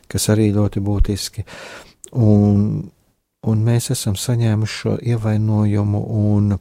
kas 0.07 0.29
arī 0.31 0.53
ļoti 0.55 0.79
būtiski. 0.85 1.43
Un, 2.23 2.87
un 3.45 3.65
mēs 3.65 3.91
esam 3.93 4.15
saņēmuši 4.17 4.79
šo 4.81 4.95
ievainojumu, 5.13 6.01
un, 6.21 6.55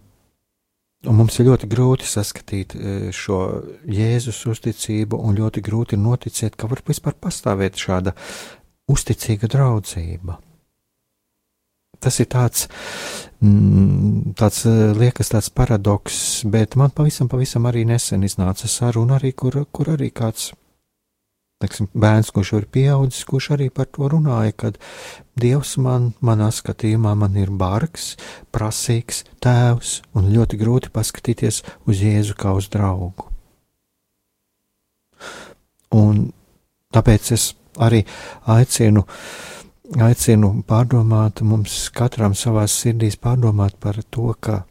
un 1.07 1.19
mums 1.21 1.39
ir 1.41 1.49
ļoti 1.51 1.69
grūti 1.73 2.09
saskatīt 2.11 2.77
e, 2.77 2.97
šo 3.17 3.41
Jēzus 3.89 4.43
uzticību, 4.53 5.19
un 5.19 5.39
ļoti 5.39 5.63
grūti 5.65 5.99
noticēt, 6.01 6.59
ka 6.59 6.69
var 6.71 6.85
vispār 6.87 7.17
pastāvēt 7.21 7.81
šāda 7.81 8.17
uzticīga 8.93 9.51
draudzība. 9.51 10.39
Tas 11.97 12.21
ir 12.21 12.29
tāds, 12.29 12.67
mm, 13.41 14.37
tāds 14.37 14.67
liekas, 15.01 15.33
tāds 15.33 15.49
paradoks, 15.49 16.45
bet 16.45 16.77
man 16.77 16.93
pavisam, 16.93 17.31
pavisam 17.33 17.67
arī 17.71 17.87
nesen 17.89 18.27
iznāca 18.29 18.69
saruna, 18.69 19.17
arī, 19.17 19.33
kur, 19.33 19.63
kur 19.73 19.95
arī 19.97 20.11
kāds 20.13 20.53
teksim, 21.63 21.89
bērns, 21.97 22.31
kurš 22.37 22.53
ir 22.59 22.67
pieaudzis, 22.73 23.25
kurš 23.29 23.51
arī 23.57 23.71
par 23.73 23.89
to 23.89 24.09
runāja, 24.13 24.53
kad 24.65 24.79
Dievs 25.41 25.77
man, 25.81 26.11
manā 26.25 26.51
skatījumā, 26.53 27.15
man 27.17 27.37
ir 27.41 27.53
bargs, 27.53 28.15
prasīgs 28.53 29.25
tēvs, 29.45 30.01
un 30.17 30.31
ļoti 30.33 30.61
grūti 30.61 30.93
paskatīties 30.93 31.63
uz 31.89 32.05
Jēzu 32.05 32.37
kā 32.37 32.53
uz 32.57 32.69
draugu. 32.73 33.31
Un 35.97 36.27
tāpēc 36.93 37.33
es 37.37 37.51
arī 37.81 38.03
aicinu 38.53 39.07
aicinu 40.03 40.51
pārdomāt, 40.67 41.45
mums 41.47 41.87
katram 41.95 42.35
savā 42.35 42.65
sirdīs 42.69 43.17
pārdomāt 43.23 43.77
par 43.81 44.01
to, 44.11 44.33
ka 44.41 44.65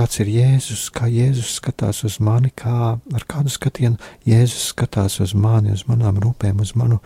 kāds 0.00 0.20
ir 0.22 0.30
Jēzus, 0.32 0.88
kā 0.94 1.08
Jēzus 1.10 1.58
skatās 1.58 2.02
uz 2.08 2.18
mani, 2.24 2.50
kā 2.56 2.96
ar 2.96 3.24
kādu 3.28 3.52
skatienu 3.52 3.98
Jēzus 4.28 4.70
skatās 4.72 5.20
uz 5.20 5.34
mani, 5.34 5.74
uz 5.76 5.84
manām 5.90 6.20
rūpēm, 6.22 6.60
uz 6.64 6.72
manu, 6.78 7.00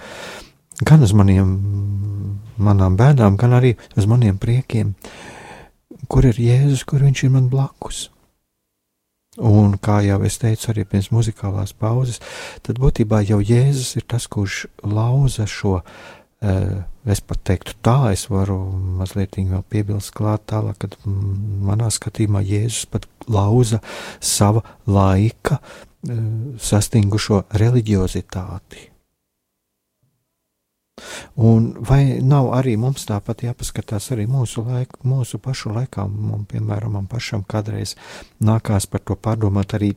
gan 0.83 1.03
uz 1.03 1.15
maniem, 1.17 1.53
manām 2.57 2.99
bēdām, 3.01 3.39
gan 3.41 3.57
arī 3.59 3.75
uz 3.99 4.09
maniem 4.11 4.39
priekiem, 4.39 4.95
kur 6.09 6.27
ir 6.29 6.41
Jēzus, 6.41 6.85
kur 6.87 7.05
viņš 7.05 7.25
ir 7.27 7.35
man 7.35 7.49
blakus. 7.53 8.09
Un 9.35 9.75
kā 9.83 9.99
jau 10.07 10.21
es 10.23 10.37
teicu, 10.39 10.69
arī 10.71 10.85
pirms 10.87 11.11
muzikālās 11.11 11.73
pauzes, 11.75 12.21
tad 12.63 12.79
būtībā 12.79 13.25
jau 13.27 13.41
Jēzus 13.43 13.97
ir 13.99 14.07
tas, 14.07 14.29
kurš 14.31 14.69
lauza 14.87 15.49
šo 15.51 15.81
Es 17.05 17.21
pat 17.21 17.43
teiktu, 17.45 17.75
tā 17.85 18.13
es 18.15 18.25
varu 18.33 18.57
mazliet 18.99 19.37
vēl 19.37 19.61
piebilst 19.69 20.15
klāt 20.17 20.47
tālāk, 20.49 20.79
kad 20.81 20.97
manā 21.05 21.91
skatījumā 21.93 22.41
Jēzus 22.45 22.89
pat 22.89 23.05
lauza 23.29 23.83
sava 24.25 24.63
laika 24.89 25.59
e, 25.61 26.17
sastingušo 26.57 27.43
reliģiozitāti. 27.61 28.89
Un 31.45 31.69
vai 31.85 32.21
nav 32.25 32.51
arī 32.57 32.79
mums 32.81 33.05
tāpat 33.09 33.45
jāpaskatās 33.51 34.09
arī 34.17 34.25
mūsu, 34.31 34.65
laiku, 34.65 35.03
mūsu 35.05 35.41
pašu 35.45 35.75
laikā, 35.77 36.09
un, 36.09 36.49
piemēram, 36.49 36.97
man 36.97 37.09
pašam 37.11 37.45
kādreiz 37.45 37.97
nākās 38.41 38.89
par 38.89 39.05
to 39.05 39.17
pārdomāt 39.17 39.77
arī, 39.77 39.93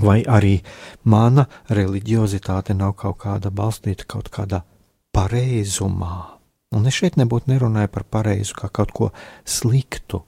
vai 0.00 0.22
arī 0.24 0.58
mana 1.04 1.48
reliģiozitāte 1.68 2.72
nav 2.72 2.96
kaut 2.96 3.20
kāda 3.26 3.52
balstīta 3.52 4.08
kaut 4.08 4.32
kādā 4.32 4.64
pareizumā. 5.12 6.16
Un 6.72 6.88
es 6.88 6.96
šeit 6.96 7.18
nebūtu 7.20 7.50
nerunāju 7.52 7.90
par 7.92 8.04
pareizu 8.08 8.56
kā 8.56 8.70
kaut 8.72 8.92
ko 8.96 9.08
sliktu, 9.44 10.22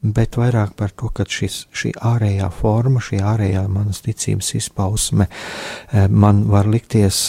bet 0.00 0.38
vairāk 0.40 0.72
par 0.78 0.94
to, 0.96 1.10
ka 1.12 1.26
šis, 1.28 1.66
šī 1.76 1.92
ārējā 2.00 2.48
forma, 2.56 3.02
šī 3.04 3.20
ārējā 3.20 3.66
manas 3.68 4.00
ticības 4.06 4.54
izpausme 4.56 5.28
eh, 5.28 6.08
man 6.08 6.46
var 6.48 6.70
likties 6.72 7.26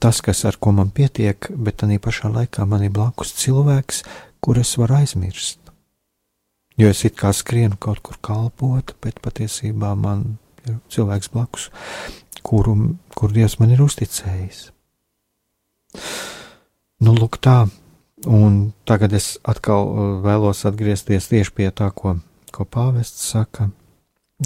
tas, 0.00 0.20
kas 0.22 0.44
ar 0.44 0.58
ko 0.62 0.72
man 0.78 0.90
pietiek, 0.94 1.50
bet 1.50 1.82
tā 1.82 1.90
pašā 1.98 2.30
laikā 2.30 2.66
man 2.70 2.86
ir 2.86 2.94
blakus 2.94 3.34
cilvēks, 3.42 4.02
kur 4.40 4.58
es 4.58 4.76
varu 4.78 5.00
aizmirst. 5.00 5.58
Jo 6.78 6.90
es 6.90 7.04
it 7.06 7.14
kā 7.18 7.30
skrienu 7.34 7.78
kaut 7.78 8.02
kur 8.02 8.18
kalpot, 8.22 8.96
bet 9.02 9.20
patiesībā 9.22 9.94
man 9.98 10.38
ir 10.66 10.78
cilvēks 10.90 11.30
blakus, 11.34 11.68
kuru, 12.42 12.96
kur 13.14 13.34
Dievs 13.34 13.60
man 13.60 13.74
ir 13.74 13.82
uzticējis. 13.84 14.73
Nu, 17.04 17.14
lūk, 17.14 17.40
tā. 17.42 17.64
Un 18.24 18.72
tagad 18.88 19.12
es 19.12 19.34
atkal 19.44 19.88
uh, 19.90 20.04
vēlos 20.24 20.64
atgriezties 20.64 21.28
tieši 21.28 21.52
pie 21.52 21.66
tā, 21.76 21.90
ko, 21.92 22.16
ko 22.54 22.64
pāvests 22.64 23.26
saka. 23.34 23.68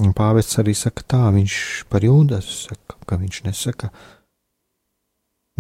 Un 0.03 0.15
pāvests 0.17 0.59
arī 0.59 0.75
saka 0.75 1.05
tā, 1.07 1.21
viņš 1.35 1.59
par 1.91 2.03
jūdas 2.03 2.49
saka, 2.67 2.99
ka 3.07 3.19
viņš 3.21 3.39
nesaka, 3.47 3.93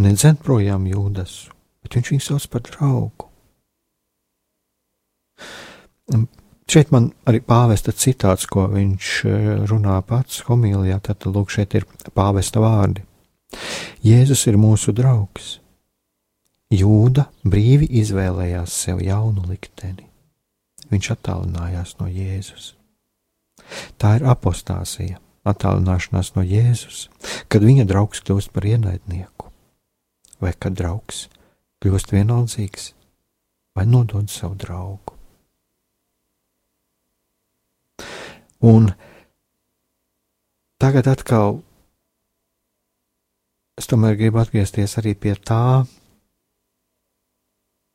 nedzent 0.02 0.42
projām 0.44 0.84
jūdas, 0.90 1.48
bet 1.82 1.96
viņš 1.96 2.10
viņu 2.12 2.24
sauc 2.26 2.48
par 2.52 2.66
draugu. 2.66 3.28
Šeit 6.68 6.90
man 6.92 7.12
arī 7.28 7.40
pāvesta 7.40 7.94
citāts, 7.94 8.48
ko 8.50 8.66
viņš 8.72 9.12
uh, 9.28 9.38
runā 9.70 10.00
pats 10.08 10.42
homīlijā, 10.48 10.98
tad 11.06 11.30
lūk, 11.30 11.54
šeit 11.54 11.78
ir 11.78 11.86
pāvesta 12.18 12.64
vārdi. 12.64 13.06
Jēzus 14.04 14.44
ir 14.50 14.58
mūsu 14.60 14.92
draugs 14.96 15.56
Jūda 16.68 17.30
brīvi 17.48 17.86
izvēlējās 18.02 18.74
sev 18.84 19.00
jaunu 19.00 19.46
likteni. 19.48 20.04
Viņš 20.92 21.10
attālinājās 21.14 21.94
no 22.00 22.08
Jēzus. 22.12 22.74
Tā 24.00 24.14
ir 24.18 24.26
apostāsija, 24.28 25.16
attālināšanās 25.48 26.34
no 26.36 26.44
Jēzus, 26.44 27.08
kad 27.48 27.64
viņa 27.64 27.86
draugs 27.88 28.20
kļūst 28.24 28.52
par 28.52 28.68
ienaidnieku, 28.68 29.48
vai 30.44 30.52
kad 30.60 30.76
draugs 30.76 31.26
kļūst 31.84 32.12
vienaldzīgs 32.12 32.92
vai 33.76 33.86
nodod 33.88 34.28
savu 34.32 34.56
draugu. 34.60 35.16
Un 38.60 38.90
tagad 40.82 41.06
atkal 41.06 41.60
es 43.78 43.86
tomēr 43.86 44.18
gribu 44.18 44.40
atgriezties 44.42 44.98
arī 44.98 45.14
pie 45.14 45.36
tā, 45.38 45.86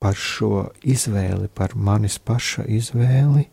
par 0.04 0.18
šo 0.20 0.66
izvēli, 0.84 1.48
par 1.48 1.78
manis 1.80 2.18
paša 2.20 2.66
izvēli, 2.68 3.46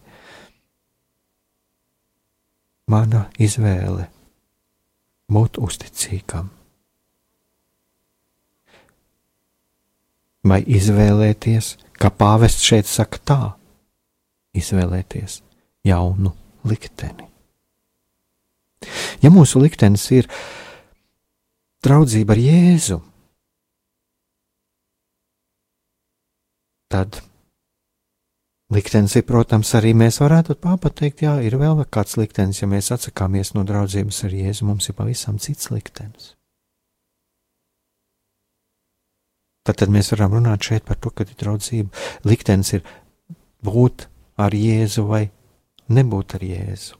mana 2.90 3.28
izvēle 3.38 4.08
būt 5.30 5.60
uzticīgam. 5.62 6.48
Vai 10.50 10.58
izvēlēties, 10.66 11.68
kā 12.00 12.10
pāvests 12.10 12.66
šeit 12.66 12.90
saka, 12.90 13.20
tā, 13.22 13.40
izvēlēties 14.56 15.38
jaunu 15.86 16.32
likteni. 16.66 17.28
Ja 19.22 19.30
mūsu 19.30 19.62
liktenis 19.62 20.08
ir 20.16 20.26
draudzība 21.84 22.34
ar 22.34 22.42
Jēzu, 22.42 22.98
tad 26.90 27.20
liktenis 28.74 29.16
ir, 29.18 29.24
protams, 29.28 29.72
arī 29.78 29.92
mēs 29.98 30.20
varētu 30.22 30.58
pateikt, 30.62 31.24
jā, 31.26 31.38
ir 31.46 31.56
vēl 31.60 31.84
kāds 31.90 32.18
liktenis, 32.20 32.62
ja 32.62 32.68
mēs 32.70 32.90
atsakāmies 32.94 33.54
no 33.54 33.64
draudzības 33.66 34.24
ar 34.26 34.36
Jēzu, 34.36 34.66
mums 34.68 34.90
ir 34.90 34.98
pavisam 34.98 35.38
cits 35.42 35.70
liktenis. 35.70 36.34
Tad, 39.66 39.76
tad 39.82 39.92
mēs 39.92 40.10
varam 40.14 40.38
runāt 40.38 40.64
šeit 40.64 40.86
par 40.88 40.96
to, 40.96 41.12
ka 41.12 41.26
ir 41.26 41.36
draudzība. 41.38 41.92
Liktenis 42.24 42.72
ir 42.78 42.86
būt 43.62 44.06
ar 44.40 44.56
Jēzu 44.56 45.04
vai 45.06 45.26
nebūt 45.92 46.38
ar 46.38 46.46
Jēzu. 46.46 46.96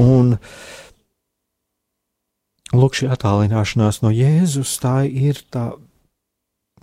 Un 0.00 0.34
lūk, 2.76 2.96
šī 2.98 3.08
attālināšanās 3.12 4.02
no 4.04 4.12
Jēzus 4.12 4.74
tā 4.82 5.02
ir 5.06 5.40
tā 5.52 5.70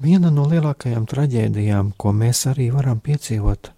viena 0.03 0.31
no 0.33 0.45
lielākajām 0.51 1.07
traģēdijām, 1.09 1.93
ko 1.97 2.11
mēs 2.15 2.45
arī 2.51 2.69
varam 2.73 2.99
piedzīvot, 3.03 3.71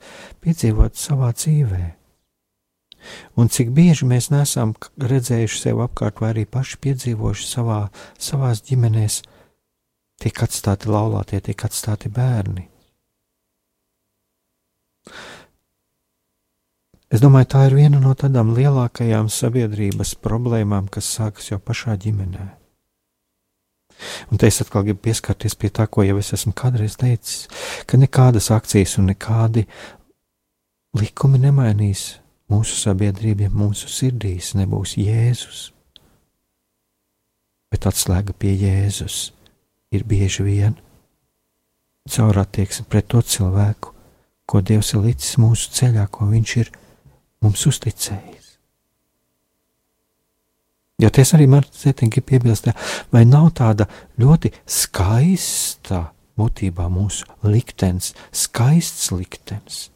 piedzīvot 0.43 0.97
savā 0.99 1.31
dzīvē. 1.37 1.83
Un 3.37 3.49
cik 3.53 3.69
bieži 3.77 4.07
mēs 4.09 4.31
nesam 4.33 4.73
redzējuši 4.97 5.61
sev 5.61 5.81
apkārt, 5.85 6.21
vai 6.21 6.33
arī 6.33 6.45
paši 6.49 6.79
piedzīvojuši 6.81 7.49
savā, 7.49 7.79
savās 8.17 8.63
ģimenēs, 8.65 9.21
tiek 10.21 10.41
atstāti 10.47 10.89
laulātie, 10.89 11.41
tiek 11.45 11.67
atstāti 11.67 12.09
bērni. 12.09 12.67
Es 17.13 17.21
domāju, 17.21 17.47
tā 17.53 17.67
ir 17.69 17.75
viena 17.77 18.01
no 18.01 18.15
tādām 18.17 18.55
lielākajām 18.57 19.29
sabiedrības 19.29 20.15
problēmām, 20.25 20.89
kas 20.91 21.13
sākas 21.19 21.51
jau 21.51 21.61
pašā 21.61 21.93
ģimenē. 22.01 22.64
Un 24.31 24.39
te 24.41 24.49
es 24.49 24.59
atkal 24.63 24.85
gribu 24.87 25.03
pieskarties 25.07 25.55
pie 25.59 25.71
tā, 25.73 25.87
ko 25.87 26.03
jau 26.05 26.17
es 26.19 26.33
esmu 26.35 26.53
kādreiz 26.57 26.97
teicis, 26.99 27.47
ka 27.87 27.99
nekādas 27.99 28.51
akcijas 28.53 28.97
un 29.01 29.09
nekādi 29.11 29.65
likumi 30.99 31.41
nemainīs 31.41 32.05
mūsu 32.51 32.77
sabiedrību, 32.79 33.47
ja 33.47 33.53
mūsu 33.53 33.89
sirdīs 33.91 34.53
nebūs 34.59 34.97
Jēzus. 35.01 35.69
Bet 37.71 37.87
atslēga 37.89 38.35
pie 38.37 38.53
Jēzus 38.53 39.29
ir 39.95 40.05
bieži 40.07 40.45
vien 40.45 40.77
caur 42.11 42.37
attieksmi 42.37 42.85
pret 42.89 43.09
to 43.09 43.21
cilvēku, 43.21 43.93
ko 44.45 44.61
Dievs 44.61 44.93
ir 44.93 45.05
licis 45.07 45.39
mūsu 45.41 45.71
ceļā, 45.73 46.05
ko 46.13 46.29
Viņš 46.29 46.57
ir 46.61 46.71
mums 47.41 47.65
uzticējis. 47.65 48.44
Jo 51.01 51.09
tas 51.11 51.33
arī 51.35 51.47
man 51.51 51.63
ir 51.63 52.21
piebilst, 52.23 52.69
vai 53.11 53.25
nav 53.27 53.49
tāda 53.57 53.87
ļoti 54.17 54.51
skaista 54.65 56.05
būtībā 56.39 56.87
mūsu 56.91 57.27
liktenis, 57.43 58.13
skaists 58.31 59.11
liktenis. 59.11 59.89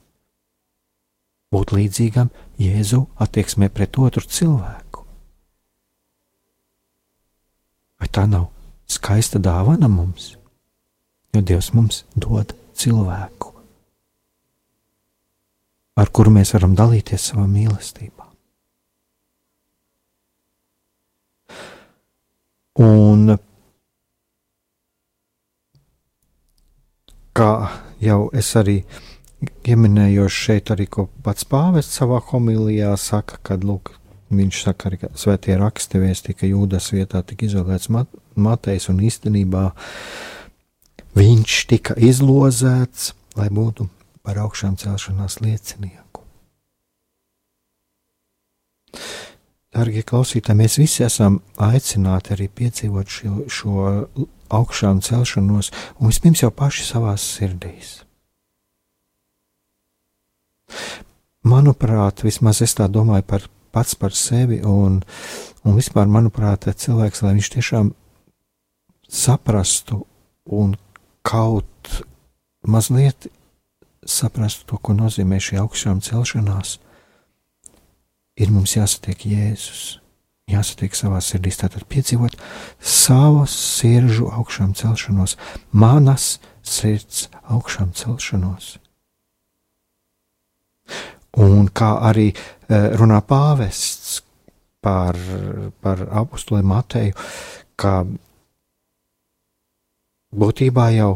Būt 1.50 1.72
līdzīgam 1.74 2.30
Jēzu 2.60 3.06
attieksmē 3.18 3.70
pret 3.70 3.98
otru 3.98 4.28
cilvēku. 4.28 5.06
Vai 8.00 8.08
tā 8.08 8.28
nav 8.28 8.50
skaista 8.88 9.40
dāvana 9.40 9.88
mums? 9.88 10.36
Jo 11.34 11.42
Dievs 11.42 11.74
mums 11.74 12.04
dod 12.16 12.56
cilvēku, 12.74 13.52
ar 16.00 16.10
kuru 16.10 16.34
mēs 16.34 16.56
varam 16.56 16.74
dalīties 16.78 17.28
savā 17.32 17.46
mīlestībā. 17.46 18.29
Un 22.80 23.34
kā 27.36 27.52
jau 28.00 28.20
es 28.32 28.50
arī 28.56 28.78
pieminēju, 29.68 30.28
šeit 30.32 30.72
arī 30.72 30.88
pats 31.24 31.48
pāvests 31.48 32.00
savā 32.00 32.22
homilijā 32.32 32.94
saka, 33.00 33.40
ka 33.44 33.60
lūk, 33.60 33.92
viņš 34.32 34.62
saka, 34.64 34.94
ka 35.02 35.12
svētie 35.20 35.58
raksti 35.60 36.00
vēsti, 36.00 36.36
ka 36.40 36.48
jūdas 36.48 36.92
vietā 36.96 37.24
tika 37.24 37.50
izolēts 37.50 37.92
mat, 37.92 38.08
Matejs 38.40 38.88
un 38.92 39.02
īstenībā 39.04 39.66
viņš 41.20 41.56
tika 41.68 41.98
izlozēts, 42.00 43.12
lai 43.36 43.50
būtu 43.52 43.90
par 44.24 44.40
augšām 44.40 44.80
celšanās 44.80 45.42
liecinieku. 45.44 46.24
Darbie 49.70 50.02
klausītāji, 50.02 50.58
mēs 50.58 50.80
visi 50.82 51.04
esam 51.06 51.40
aicināti 51.62 52.34
arī 52.34 52.48
piedzīvot 52.50 53.12
šo, 53.14 53.34
šo 53.54 53.84
augšām 54.50 55.02
celšanos, 55.06 55.70
un 56.00 56.10
vispirms 56.10 56.42
jau 56.42 56.50
paši 56.50 56.88
savā 56.88 57.14
sirdīs. 57.22 58.00
Manuprāt, 61.46 62.26
vismaz 62.26 62.64
es 62.66 62.74
tā 62.78 62.90
domāju 62.90 63.28
par 63.30 63.46
pats 63.72 63.94
par 63.96 64.18
sevi, 64.18 64.60
un, 64.66 65.00
un 65.64 65.78
vispār, 65.78 66.10
manuprāt, 66.10 66.66
cilvēks, 66.66 67.22
lai 67.26 67.36
viņš 67.38 67.54
tiešām 67.54 67.94
saprastu 69.06 70.02
un 70.50 70.76
kaut 71.22 72.02
mazliet 72.66 73.30
saprastu 74.02 74.66
to, 74.66 74.82
ko 74.82 74.98
nozīmē 74.98 75.38
šī 75.38 75.62
augšām 75.62 76.02
celšanās 76.02 76.80
ir 78.40 78.52
mums 78.54 78.76
jāsatiek 78.78 79.26
Jēzus. 79.30 80.00
Jāsatiek 80.50 80.96
savā 80.98 81.20
sirdī, 81.22 81.52
tātad 81.54 81.84
piedzīvot 81.92 82.34
savu 82.82 83.44
sirdžu 83.46 84.32
augšām 84.34 84.72
celšanos, 84.74 85.36
manas 85.70 86.40
sirds 86.66 87.28
augšām 87.54 87.92
celšanos. 87.94 88.80
Un 91.38 91.70
kā 91.70 91.92
arī 92.10 92.32
e, 92.34 92.38
runā 92.98 93.20
pāvests 93.22 94.24
par, 94.82 95.20
par 95.86 96.02
apakstuli 96.10 96.66
Mateju, 96.66 97.14
ka 97.78 98.02
būtībā 100.34 100.90
jau 100.98 101.12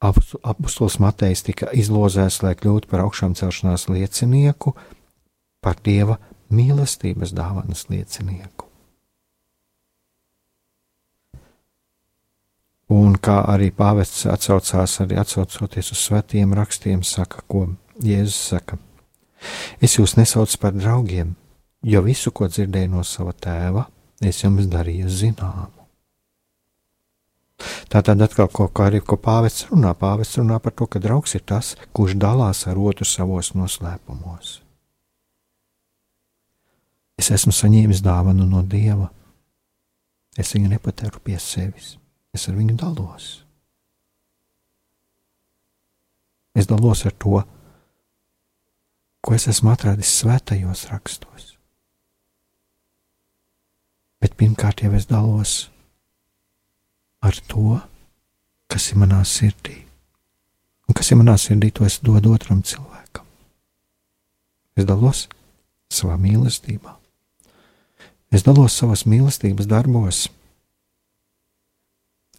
apustulis 0.00 1.00
Matejs 1.02 1.44
tika 1.44 1.68
izlozēts, 1.76 2.40
lai 2.44 2.54
kļūtu 2.56 2.88
par 2.88 3.02
augšām 3.04 3.34
celšanās 3.36 3.88
liecinieku, 3.90 4.72
par 5.60 5.78
Dieva 5.84 6.18
mīlestības 6.50 7.34
dāvanas 7.36 7.86
liecinieku. 7.92 8.66
Un 12.90 13.14
kā 13.22 13.36
arī 13.46 13.68
pāvests 13.70 14.24
atsaucās, 14.26 14.96
arī 15.04 15.20
atsaucoties 15.20 15.92
uz 15.94 16.00
svētiem 16.08 16.56
rakstiem, 16.58 17.04
saka, 17.06 17.44
ko 17.46 17.68
Jēzus 18.02 18.40
saka: 18.50 18.78
Es 19.80 19.94
jūs 19.98 20.16
nesaucu 20.18 20.58
par 20.58 20.74
draugiem, 20.74 21.36
jo 21.86 22.02
visu, 22.02 22.32
ko 22.34 22.48
dzirdēju 22.50 22.90
no 22.90 23.04
sava 23.06 23.32
tēva, 23.32 23.86
es 24.20 24.42
jums 24.42 24.66
darīju 24.72 25.06
zināmu. 25.06 25.76
Tātad 27.92 28.22
atkal 28.24 28.48
kaut 28.48 28.72
kā 28.74 28.88
arī, 28.88 29.02
ko 29.04 29.20
pāvests 29.20 29.68
runā, 29.70 29.92
pāvests 29.94 30.40
runā 30.40 30.58
par 30.64 30.74
to, 30.74 30.88
ka 30.90 30.98
draugs 30.98 31.36
ir 31.36 31.44
tas, 31.46 31.76
kurš 31.92 32.16
dalās 32.18 32.64
ar 32.66 32.80
otru 32.80 33.06
savos 33.06 33.52
noslēpumos. 33.54 34.69
Es 37.20 37.28
esmu 37.34 37.52
saņēmis 37.52 38.00
dāvanu 38.04 38.46
no 38.48 38.62
Dieva. 38.64 39.10
Es 40.38 40.54
viņu 40.54 40.70
nepatēru 40.72 41.20
pie 41.24 41.36
sevis, 41.42 41.96
es 42.32 42.46
ar 42.48 42.56
viņu 42.56 42.78
dalos. 42.80 43.30
Es 46.56 46.68
dalos 46.70 47.04
ar 47.06 47.14
to, 47.20 47.42
ko 49.20 49.34
es 49.36 49.46
esmu 49.50 49.72
atradis 49.74 50.12
svētajos 50.22 50.86
rakstos. 50.90 51.50
Bet 54.20 54.36
pirmkārt 54.40 54.82
jau 54.84 54.92
es 54.96 55.08
dalos 55.10 55.54
ar 57.24 57.36
to, 57.48 57.80
kas 58.70 58.90
ir 58.92 59.00
manā 59.02 59.20
sirdī. 59.28 59.76
Un 60.88 60.96
kas 60.96 61.12
ir 61.12 61.20
manā 61.20 61.36
sirdī, 61.40 61.70
to 61.72 61.84
es 61.84 62.00
dodu 62.04 62.32
otram 62.34 62.64
cilvēkam. 62.66 63.28
Es 64.76 64.88
dalos 64.88 65.26
savā 65.92 66.16
mīlestībā. 66.20 66.99
Es 68.30 68.44
dalos 68.46 68.76
savas 68.78 69.02
mīlestības 69.10 69.66
darbos. 69.66 70.28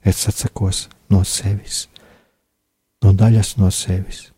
Es 0.08 0.24
atsakos 0.30 0.88
no 1.12 1.22
sevis, 1.28 1.86
no 3.04 3.12
daļas 3.14 3.58
no 3.60 3.68
sevis, 3.76 4.30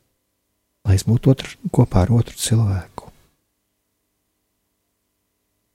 lai 0.83 0.97
es 0.97 1.05
būtu 1.07 1.31
otru, 1.31 1.53
kopā 1.71 2.03
ar 2.03 2.11
otru 2.17 2.35
cilvēku. 2.35 3.11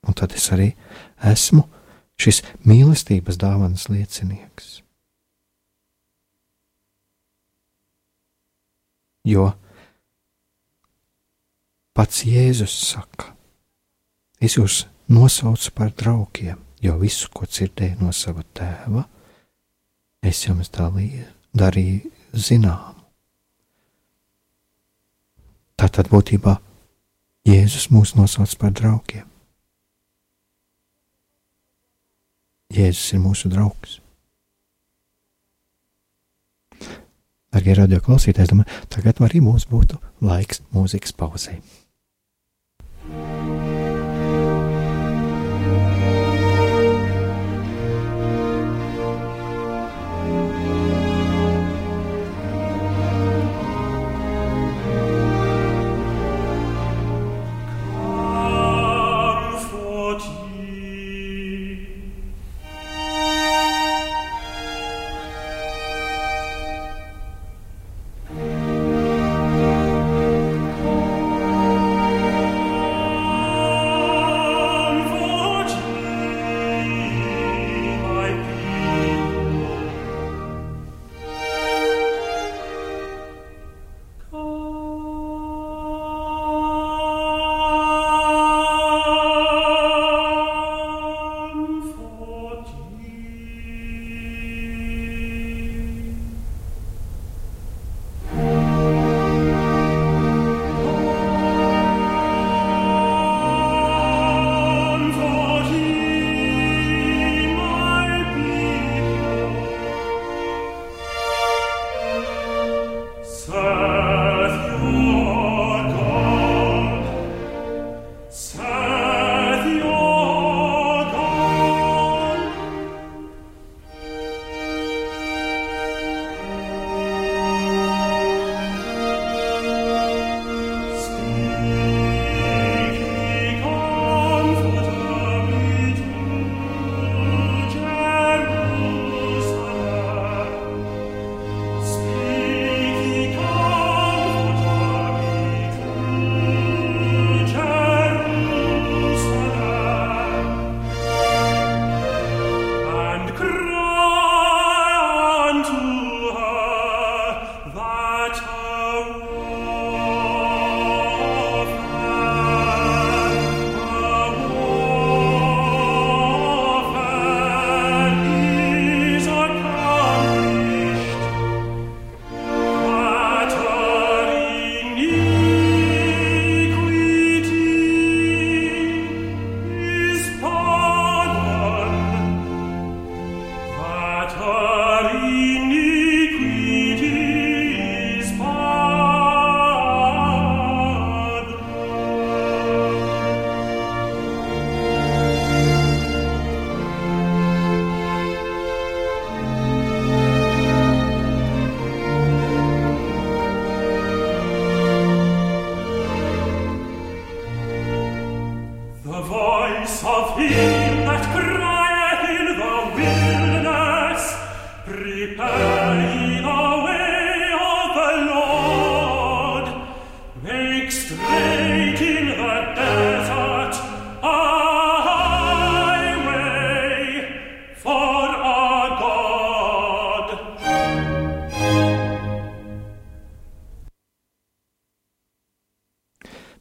Un 0.09 0.19
tad 0.19 0.35
es 0.37 0.51
arī 0.53 0.73
esmu 1.31 1.65
šis 2.19 2.43
mīlestības 2.67 3.39
dāvanas 3.41 3.87
liecinieks. 3.89 4.83
Jo 9.29 9.51
pats 11.97 12.23
Jēzus 12.27 12.77
saka, 12.93 13.33
es 14.41 14.57
jūs 14.59 14.85
nosaucu 15.09 15.73
par 15.75 15.93
draugiem, 15.97 16.59
jo 16.85 16.97
visu, 17.01 17.31
ko 17.35 17.49
dzirdēju 17.49 17.99
no 18.03 18.13
sava 18.13 18.45
tēva, 18.55 19.05
es 20.23 20.45
jums 20.47 20.71
dalīju, 20.75 21.27
darīju 21.57 22.13
zināmu. 22.33 22.97
Tātad 25.79 26.11
būtībā 26.11 26.59
Jēzus 27.49 27.87
mūs 27.95 28.13
nosauc 28.19 28.53
par 28.61 28.75
draugiem. 28.77 29.25
Jēzus 32.75 33.15
ir 33.17 33.23
mūsu 33.25 33.49
draugs. 33.49 34.01
Darbie 37.49 37.73
radio 37.79 38.03
klausītāji, 38.05 38.51
domāju, 38.51 38.83
tagad 38.93 39.23
arī 39.25 39.41
mums 39.41 39.65
būtu 39.71 39.97
laiks 40.21 40.61
mūzikas 40.75 41.15
pauzei. 41.17 41.63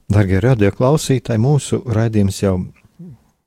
Darbie 0.08 0.38
radioklausītāji, 0.40 1.40
mūsu 1.44 1.82
raidījums 1.84 2.38
jau, 2.40 2.54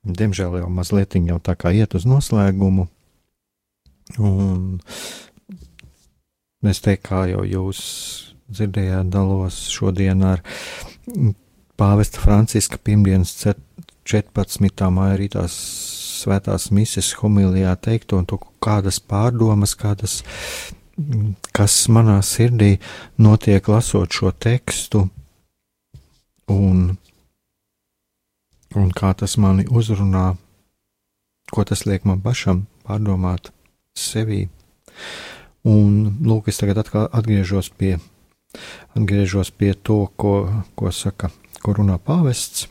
diemžēl, 0.05 0.59
jau 0.61 0.67
mazliet 0.69 1.15
jau 1.17 1.39
tā 1.41 1.55
kā 1.57 1.71
iet 1.73 1.95
uz 1.97 2.05
noslēgumu. 2.05 2.85
Un 4.21 4.77
es 6.69 6.81
teiktu, 6.85 7.07
kā 7.07 7.23
jau 7.31 7.41
jūs 7.47 7.79
dzirdējāt, 8.51 9.09
dalos 9.09 9.57
šodien 9.73 10.21
ar 10.27 10.43
pāvesta 11.81 12.21
Franciska 12.21 12.77
pirmdienas 12.77 13.33
14. 13.41 14.89
māja 14.93 15.15
rītās 15.17 15.55
svētās 16.21 16.67
mises 16.69 17.09
homilijā 17.17 17.73
teikto 17.81 18.19
un 18.21 18.27
to 18.29 18.37
kādas 18.61 18.99
pārdomas, 19.01 19.73
kādas, 19.73 20.19
kas 21.57 21.79
manā 21.89 22.19
sirdī 22.21 22.75
notiek 23.17 23.65
lasot 23.71 24.13
šo 24.13 24.29
tekstu 24.37 25.07
un, 26.51 26.83
un 28.75 28.91
kā 28.95 29.13
tas 29.17 29.37
mani 29.41 29.65
uzrunā, 29.69 30.35
ko 31.51 31.65
tas 31.67 31.85
liek 31.87 32.05
man 32.07 32.21
pašam 32.23 32.65
pārdomāt 32.85 33.51
sevī. 33.97 34.45
Un, 35.67 36.17
lūk, 36.25 36.49
es 36.49 36.57
tagad 36.57 36.79
atkal 36.81 37.09
atgriežos 37.13 37.69
pie, 37.77 37.97
atgriežos 38.97 39.51
pie 39.53 39.73
to, 39.75 40.03
ko, 40.17 40.35
ko 40.75 40.91
saka, 40.95 41.29
ko 41.61 41.75
runā 41.77 41.99
pāvests. 42.01 42.65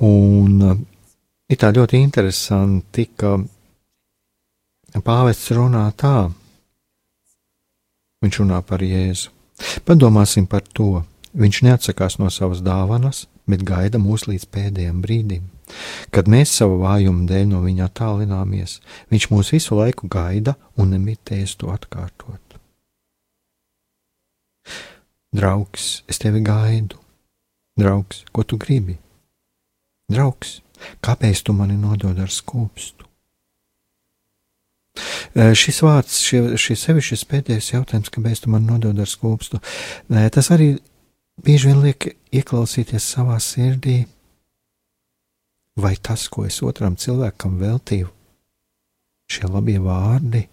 Un 0.00 0.62
ir 1.50 1.58
tā 1.60 1.68
ļoti 1.76 2.00
interesanti, 2.00 3.10
ka 3.12 3.36
pāvests 5.04 5.52
runā 5.56 5.84
tā. 6.00 6.30
Viņš 8.24 8.40
runā 8.42 8.60
par 8.64 8.82
Jēzu. 8.84 9.30
Padomāsim 9.84 10.46
par 10.48 10.64
to. 10.64 11.02
Viņš 11.30 11.62
neatsakās 11.62 12.18
no 12.18 12.30
savas 12.34 12.62
dāvanas, 12.66 13.26
bet 13.50 13.62
gaida 13.66 14.00
mūs 14.02 14.26
līdz 14.26 14.46
pēdējiem 14.50 15.02
brīdim. 15.04 15.48
Kad 16.10 16.26
mēs 16.30 16.50
savu 16.58 16.80
vājumu 16.82 17.28
dēļ 17.30 17.44
no 17.52 17.60
viņa 17.62 17.86
attālināmies, 17.86 18.80
viņš 19.12 19.28
mūs 19.30 19.52
visu 19.54 19.78
laiku 19.78 20.10
gaida 20.10 20.56
un 20.74 20.90
nemitēs 20.96 21.54
to 21.60 21.70
atkārtot. 21.70 22.58
Draugs, 25.30 26.02
es 26.10 26.18
tevi 26.18 26.42
gaidu. 26.42 26.98
Draugs, 27.78 28.24
ko 28.34 28.42
tu 28.42 28.58
gribi? 28.58 28.96
Draugs, 30.10 30.58
kāpēc 31.06 31.44
tu 31.46 31.54
mani 31.54 31.78
nodod 31.78 32.18
ar 32.18 32.34
skūpstu? 32.34 33.06
Šis 35.54 35.78
vārds, 35.86 36.18
šie, 36.26 36.40
šis 36.58 36.82
sevišķis 36.88 37.28
pēdējais 37.30 37.70
jautājums, 37.70 38.10
kāpēc 38.10 38.42
tu 38.42 38.50
man 38.50 38.66
nodod 38.66 38.98
ar 38.98 39.08
skūpstu, 39.08 39.60
tas 40.34 40.50
arī 40.50 40.72
bieži 41.44 41.70
vien 41.70 41.82
liek 41.84 42.06
ieklausīties 42.34 43.06
savā 43.14 43.38
sirdī, 43.42 44.02
vai 45.80 45.94
tas, 45.96 46.26
ko 46.28 46.44
es 46.48 46.60
otram 46.66 46.96
cilvēkam 47.00 47.58
veltīju, 47.60 48.10
šie 49.30 49.48
labie 49.48 49.78
vārdi, 49.82 50.44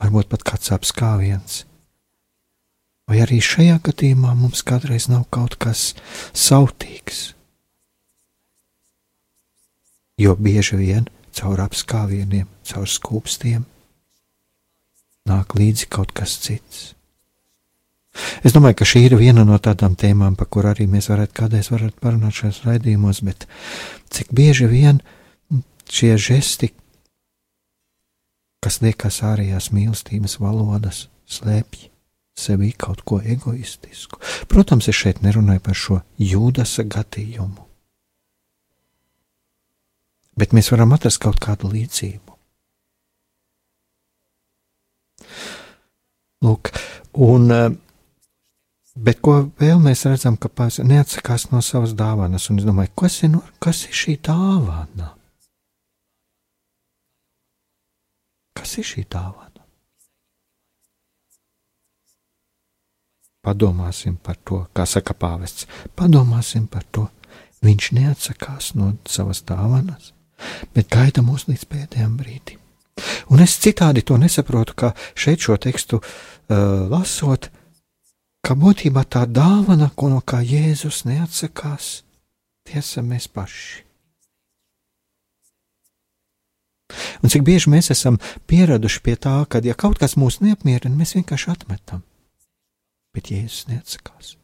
varbūt 0.00 0.30
pat 0.32 0.44
kāds 0.46 0.72
apskāviens, 0.76 1.64
vai 3.10 3.22
arī 3.24 3.40
šajā 3.42 3.80
gadījumā 3.88 4.36
mums 4.38 4.62
kādreiz 4.66 5.08
nav 5.10 5.26
kaut 5.34 5.58
kas 5.60 5.90
sautīgs. 6.30 7.30
Jo 10.20 10.36
bieži 10.36 10.76
vien 10.76 11.08
caur 11.34 11.62
apskāvieniem, 11.64 12.46
caur 12.68 12.88
skūpstiem 12.88 13.64
nāk 15.30 15.54
līdzi 15.56 15.88
kaut 15.92 16.12
kas 16.16 16.36
cits. 16.44 16.90
Es 18.44 18.54
domāju, 18.56 18.80
ka 18.80 18.88
šī 18.88 19.04
ir 19.06 19.14
viena 19.20 19.44
no 19.46 19.58
tādām 19.62 19.94
tēmām, 19.98 20.34
par 20.38 20.48
kur 20.50 20.66
arī 20.70 20.88
mēs 20.90 21.10
varētu 21.12 21.36
kādreiz 21.36 21.70
varētu 21.70 22.00
parunāt 22.02 22.34
šajos 22.34 22.62
raidījumos, 22.66 23.22
bet 23.26 23.46
cik 24.10 24.32
bieži 24.34 24.66
vien 24.70 24.98
šie 25.90 26.16
žesti, 26.18 26.72
kas 28.64 28.80
liekas 28.82 29.22
ārējās 29.26 29.70
mīlestības 29.74 30.38
valodas, 30.42 31.06
slēpj 31.30 31.90
sevī 32.40 32.72
kaut 32.76 33.04
ko 33.06 33.20
egoistisku. 33.20 34.20
Protams, 34.48 34.88
es 34.88 34.96
šeit 34.96 35.20
nerunāju 35.24 35.62
par 35.64 35.76
šo 35.76 36.00
jūdasa 36.18 36.86
gadījumu, 36.88 37.66
bet 40.40 40.56
mēs 40.56 40.72
varam 40.72 40.96
atrast 40.96 41.20
kaut 41.22 41.40
kādu 41.42 41.70
līdzību. 41.74 42.26
Lūk, 46.40 46.70
un 47.20 47.50
uh, 47.52 47.66
Bet 49.00 49.22
ko 49.24 49.34
vēl 49.56 49.78
mēs 49.80 50.02
redzam, 50.04 50.34
ka 50.36 50.50
pats 50.52 50.76
neatsakās 50.84 51.46
no 51.54 51.62
savas 51.64 51.94
dāvanas, 51.96 52.50
un 52.52 52.58
es 52.60 52.66
domāju, 52.68 52.92
kas 53.00 53.14
ir, 53.22 53.30
no, 53.32 53.40
kas 53.62 53.86
ir 53.86 53.96
šī 53.96 54.16
dāvana? 54.26 55.14
Kas 58.60 58.74
ir 58.76 58.84
šī 58.84 59.06
dāvana? 59.08 59.64
Padomāsim 63.40 64.18
par 64.20 64.36
to, 64.44 64.66
kā 64.76 64.84
saka 64.84 65.16
pāvests. 65.16 65.64
Padomāsim 65.96 66.66
par 66.68 66.84
to. 66.92 67.06
Viņš 67.64 67.86
neatsakās 67.96 68.74
no 68.76 68.90
savas 69.08 69.40
dāvanas, 69.48 70.12
bet 70.76 70.90
gaida 70.92 71.24
mūs 71.24 71.46
līdz 71.48 71.64
pēdējiem 71.72 72.18
brīdim. 72.20 72.60
Un 73.32 73.40
es 73.40 73.56
citādi 73.64 74.04
to 74.04 74.18
nesaprotu, 74.20 74.76
kā 74.76 74.92
šeit 75.16 75.40
šo 75.40 75.56
tekstu 75.60 76.02
uh, 76.02 76.84
lasot, 76.92 77.48
uh, 77.48 77.59
ka 78.44 78.56
būtībā 78.56 79.04
tā 79.04 79.26
dāvana, 79.28 79.90
ko 79.94 80.10
no 80.12 80.20
kā 80.20 80.40
Jēzus 80.44 81.04
neatsakās, 81.08 82.02
tie 82.66 82.80
esam 82.80 83.10
mēs 83.12 83.28
paši. 83.28 83.86
Un 87.22 87.30
cik 87.30 87.44
bieži 87.46 87.70
mēs 87.70 87.92
esam 87.94 88.18
pieraduši 88.50 89.02
pie 89.04 89.14
tā, 89.14 89.36
ka, 89.46 89.60
ja 89.62 89.76
kaut 89.78 90.00
kas 90.00 90.16
mūs 90.18 90.40
neapmierina, 90.42 90.96
mēs 90.96 91.14
vienkārši 91.18 91.52
atmetam. 91.52 92.02
Bet 93.14 93.30
Jēzus 93.30 93.68
neatsakās. 93.70 94.36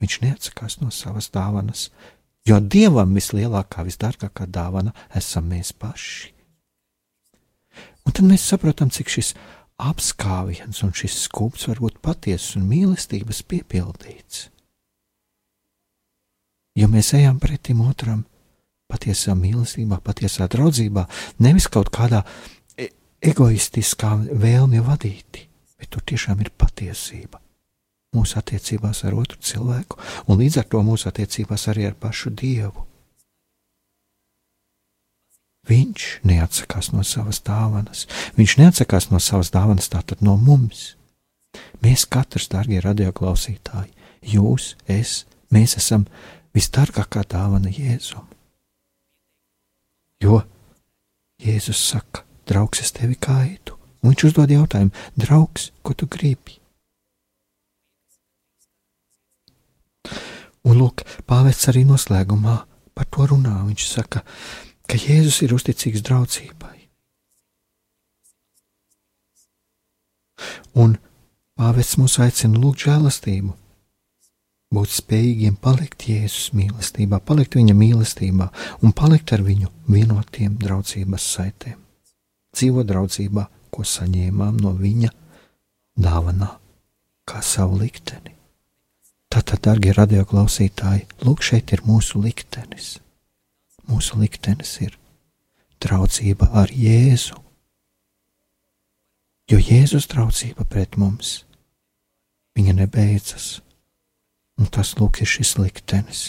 Viņš 0.00 0.20
neatsakās 0.24 0.78
no 0.80 0.90
savas 0.92 1.30
dāvanas, 1.34 1.88
jo 2.48 2.60
Dievam 2.60 3.14
vislielākā, 3.16 3.84
visdārgākā 3.86 4.46
dāvana 4.50 4.94
esam 5.16 5.48
mēs 5.52 5.72
paši. 5.76 6.32
Un 8.04 8.12
tad 8.12 8.26
mēs 8.28 8.44
saprotam, 8.44 8.90
cik 8.92 9.10
šis 9.10 9.32
apskāviens, 9.80 10.82
un 10.86 10.92
šis 10.94 11.24
skūps 11.26 11.68
var 11.70 11.80
būt 11.82 12.00
patiesas 12.04 12.56
un 12.58 12.68
mīlestības 12.70 13.42
piepildīts. 13.50 14.48
Jo 16.74 16.88
mēs 16.90 17.12
ejam 17.14 17.38
pretim 17.42 17.84
otram 17.86 18.24
patiesā 18.90 19.34
mīlestībā, 19.38 20.00
patiesā 20.02 20.48
draudzībā, 20.50 21.06
nevis 21.42 21.68
kaut 21.70 21.90
kādā 21.94 22.24
e 22.78 22.88
egoistiskā 23.22 24.14
vēlmē 24.30 24.82
vadīti, 24.86 25.46
bet 25.78 25.90
tur 25.94 26.02
tiešām 26.06 26.42
ir 26.42 26.50
patiesība. 26.58 27.40
Mūsu 28.14 28.38
attiecībās 28.38 29.02
ar 29.06 29.14
otru 29.18 29.38
cilvēku, 29.42 29.98
un 30.30 30.38
līdz 30.38 30.60
ar 30.62 30.68
to 30.70 30.82
mūsu 30.86 31.10
attiecībās 31.10 31.66
arī 31.70 31.88
ar 31.90 31.96
pašu 31.98 32.30
Dievu. 32.30 32.86
Viņš 35.64 36.06
neatsakās 36.28 36.90
no 36.92 37.04
savas 37.08 37.40
dāvanas. 37.44 38.04
Viņš 38.36 38.56
neatsakās 38.60 39.08
no 39.12 39.20
savas 39.22 39.52
dāvanas, 39.54 39.88
tātad 39.92 40.20
no 40.24 40.36
mums. 40.36 40.94
Mēs 41.84 42.04
katrs, 42.10 42.50
darbie 42.52 42.80
radioklausītāji, 42.84 43.92
jūs, 44.34 44.74
es, 44.90 45.22
mēs 45.54 45.76
esam 45.80 46.06
visdārgākā 46.56 47.24
dāvana 47.30 47.72
Jēzum. 47.72 48.26
Jo 50.22 50.42
Jēzus 51.42 51.80
saka, 51.90 52.24
draugs, 52.48 52.80
es 52.84 52.92
tevi 52.96 53.16
kaitu, 53.20 53.78
un 54.02 54.12
viņš 54.12 54.26
uzdod 54.30 54.52
jautājumu, 54.52 54.92
draugs, 55.20 55.70
ko 55.84 55.96
tu 55.96 56.08
gribi? 56.10 56.58
Un 60.64 60.78
lūk, 60.80 61.04
pāvests 61.28 61.68
arī 61.68 61.84
noslēgumā 61.84 62.54
par 62.96 63.08
to 63.12 63.26
runā. 63.28 63.58
Viņš 63.66 63.84
saka, 63.84 64.22
ka 64.22 64.73
Jēzus 64.92 65.40
ir 65.42 65.54
uzticīgs 65.56 66.02
draudzībai. 66.04 66.74
Un 70.74 70.96
pāvests 71.58 71.98
mūs 71.98 72.18
aicina 72.22 72.58
lūgt 72.60 72.84
žēlastību, 72.84 73.54
būt 74.74 74.90
spējīgiem 74.90 75.56
palikt 75.62 76.08
Jēzus 76.10 76.50
mīlestībā, 76.58 77.20
palikt 77.20 77.56
viņa 77.58 77.74
mīlestībā 77.78 78.50
un 78.82 78.92
palikt 78.92 79.32
ar 79.36 79.44
viņu 79.46 79.70
vienotiem 79.88 80.58
draudzības 80.62 81.28
saitēm. 81.36 81.78
Dzīvo 82.54 82.84
draudzībā, 82.86 83.48
ko 83.70 83.82
saņēmām 83.82 84.60
no 84.62 84.74
viņa 84.78 85.10
dāvanā, 85.98 86.50
kā 87.26 87.42
savu 87.42 87.80
likteni. 87.80 88.34
Tātad, 89.34 89.64
darbie 89.66 89.94
radioklausītāji, 89.96 91.08
lūk, 91.26 91.42
šeit 91.42 91.72
ir 91.74 91.82
mūsu 91.86 92.20
liktenis. 92.22 92.98
Mūsu 93.90 94.20
liktenis 94.20 94.76
ir 94.84 94.96
draudzība 95.84 96.48
ar 96.62 96.72
Jēzu. 96.72 97.36
Jo 99.50 99.60
Jēzus 99.60 100.08
draudzība 100.08 100.64
pret 100.64 100.96
mums, 100.96 101.42
viņa 102.56 102.78
nebeidzas 102.80 103.58
Un 104.60 104.70
tas 104.70 104.92
lūk 105.00 105.18
ir 105.22 105.26
šis 105.28 105.56
liktenis, 105.58 106.22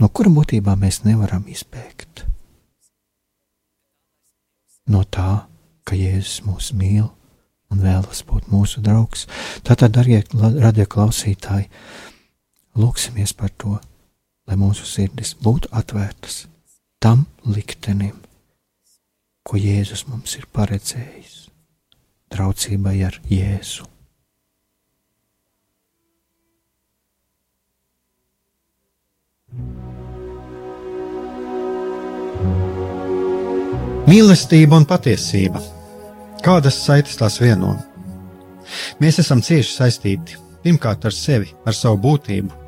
no 0.00 0.10
kura 0.12 0.32
būtībā 0.32 0.74
mēs 0.76 1.00
nevaram 1.06 1.46
izbēgt. 1.48 2.26
No 4.88 5.00
tā, 5.04 5.46
ka 5.88 5.96
Jēzus 5.96 6.42
mūs 6.44 6.72
mīl 6.76 7.06
un 7.72 7.80
vēlas 7.84 8.20
būt 8.28 8.50
mūsu 8.52 8.82
draugs. 8.84 9.24
Tātad, 9.64 9.96
darbie 9.96 10.20
radioklausītāji, 10.32 11.70
lūksimies 12.76 13.32
par 13.36 13.52
to, 13.56 13.78
lai 14.48 14.56
mūsu 14.56 14.86
sirdis 14.88 15.34
būtu 15.44 15.68
atvērtas 15.76 16.46
tam 16.98 17.26
liktenim, 17.46 18.16
ko 19.46 19.60
Jēzus 19.60 20.06
mums 20.08 20.34
ir 20.40 20.48
paredzējis, 20.52 21.36
draudzībai 22.32 22.96
ar 23.06 23.20
Jēzu. 23.30 23.86
Mīlestība 34.08 34.78
un 34.80 34.86
patiesība. 34.88 35.60
Kādas 36.44 36.78
saites 36.80 37.18
tās 37.20 37.36
vieno? 37.42 37.74
Mēs 39.00 39.18
esam 39.20 39.42
cieši 39.44 39.74
saistīti 39.74 40.38
pirmkārt 40.64 41.04
ar 41.08 41.14
sevi, 41.14 41.50
ar 41.68 41.76
savu 41.76 42.00
būtību, 42.06 42.67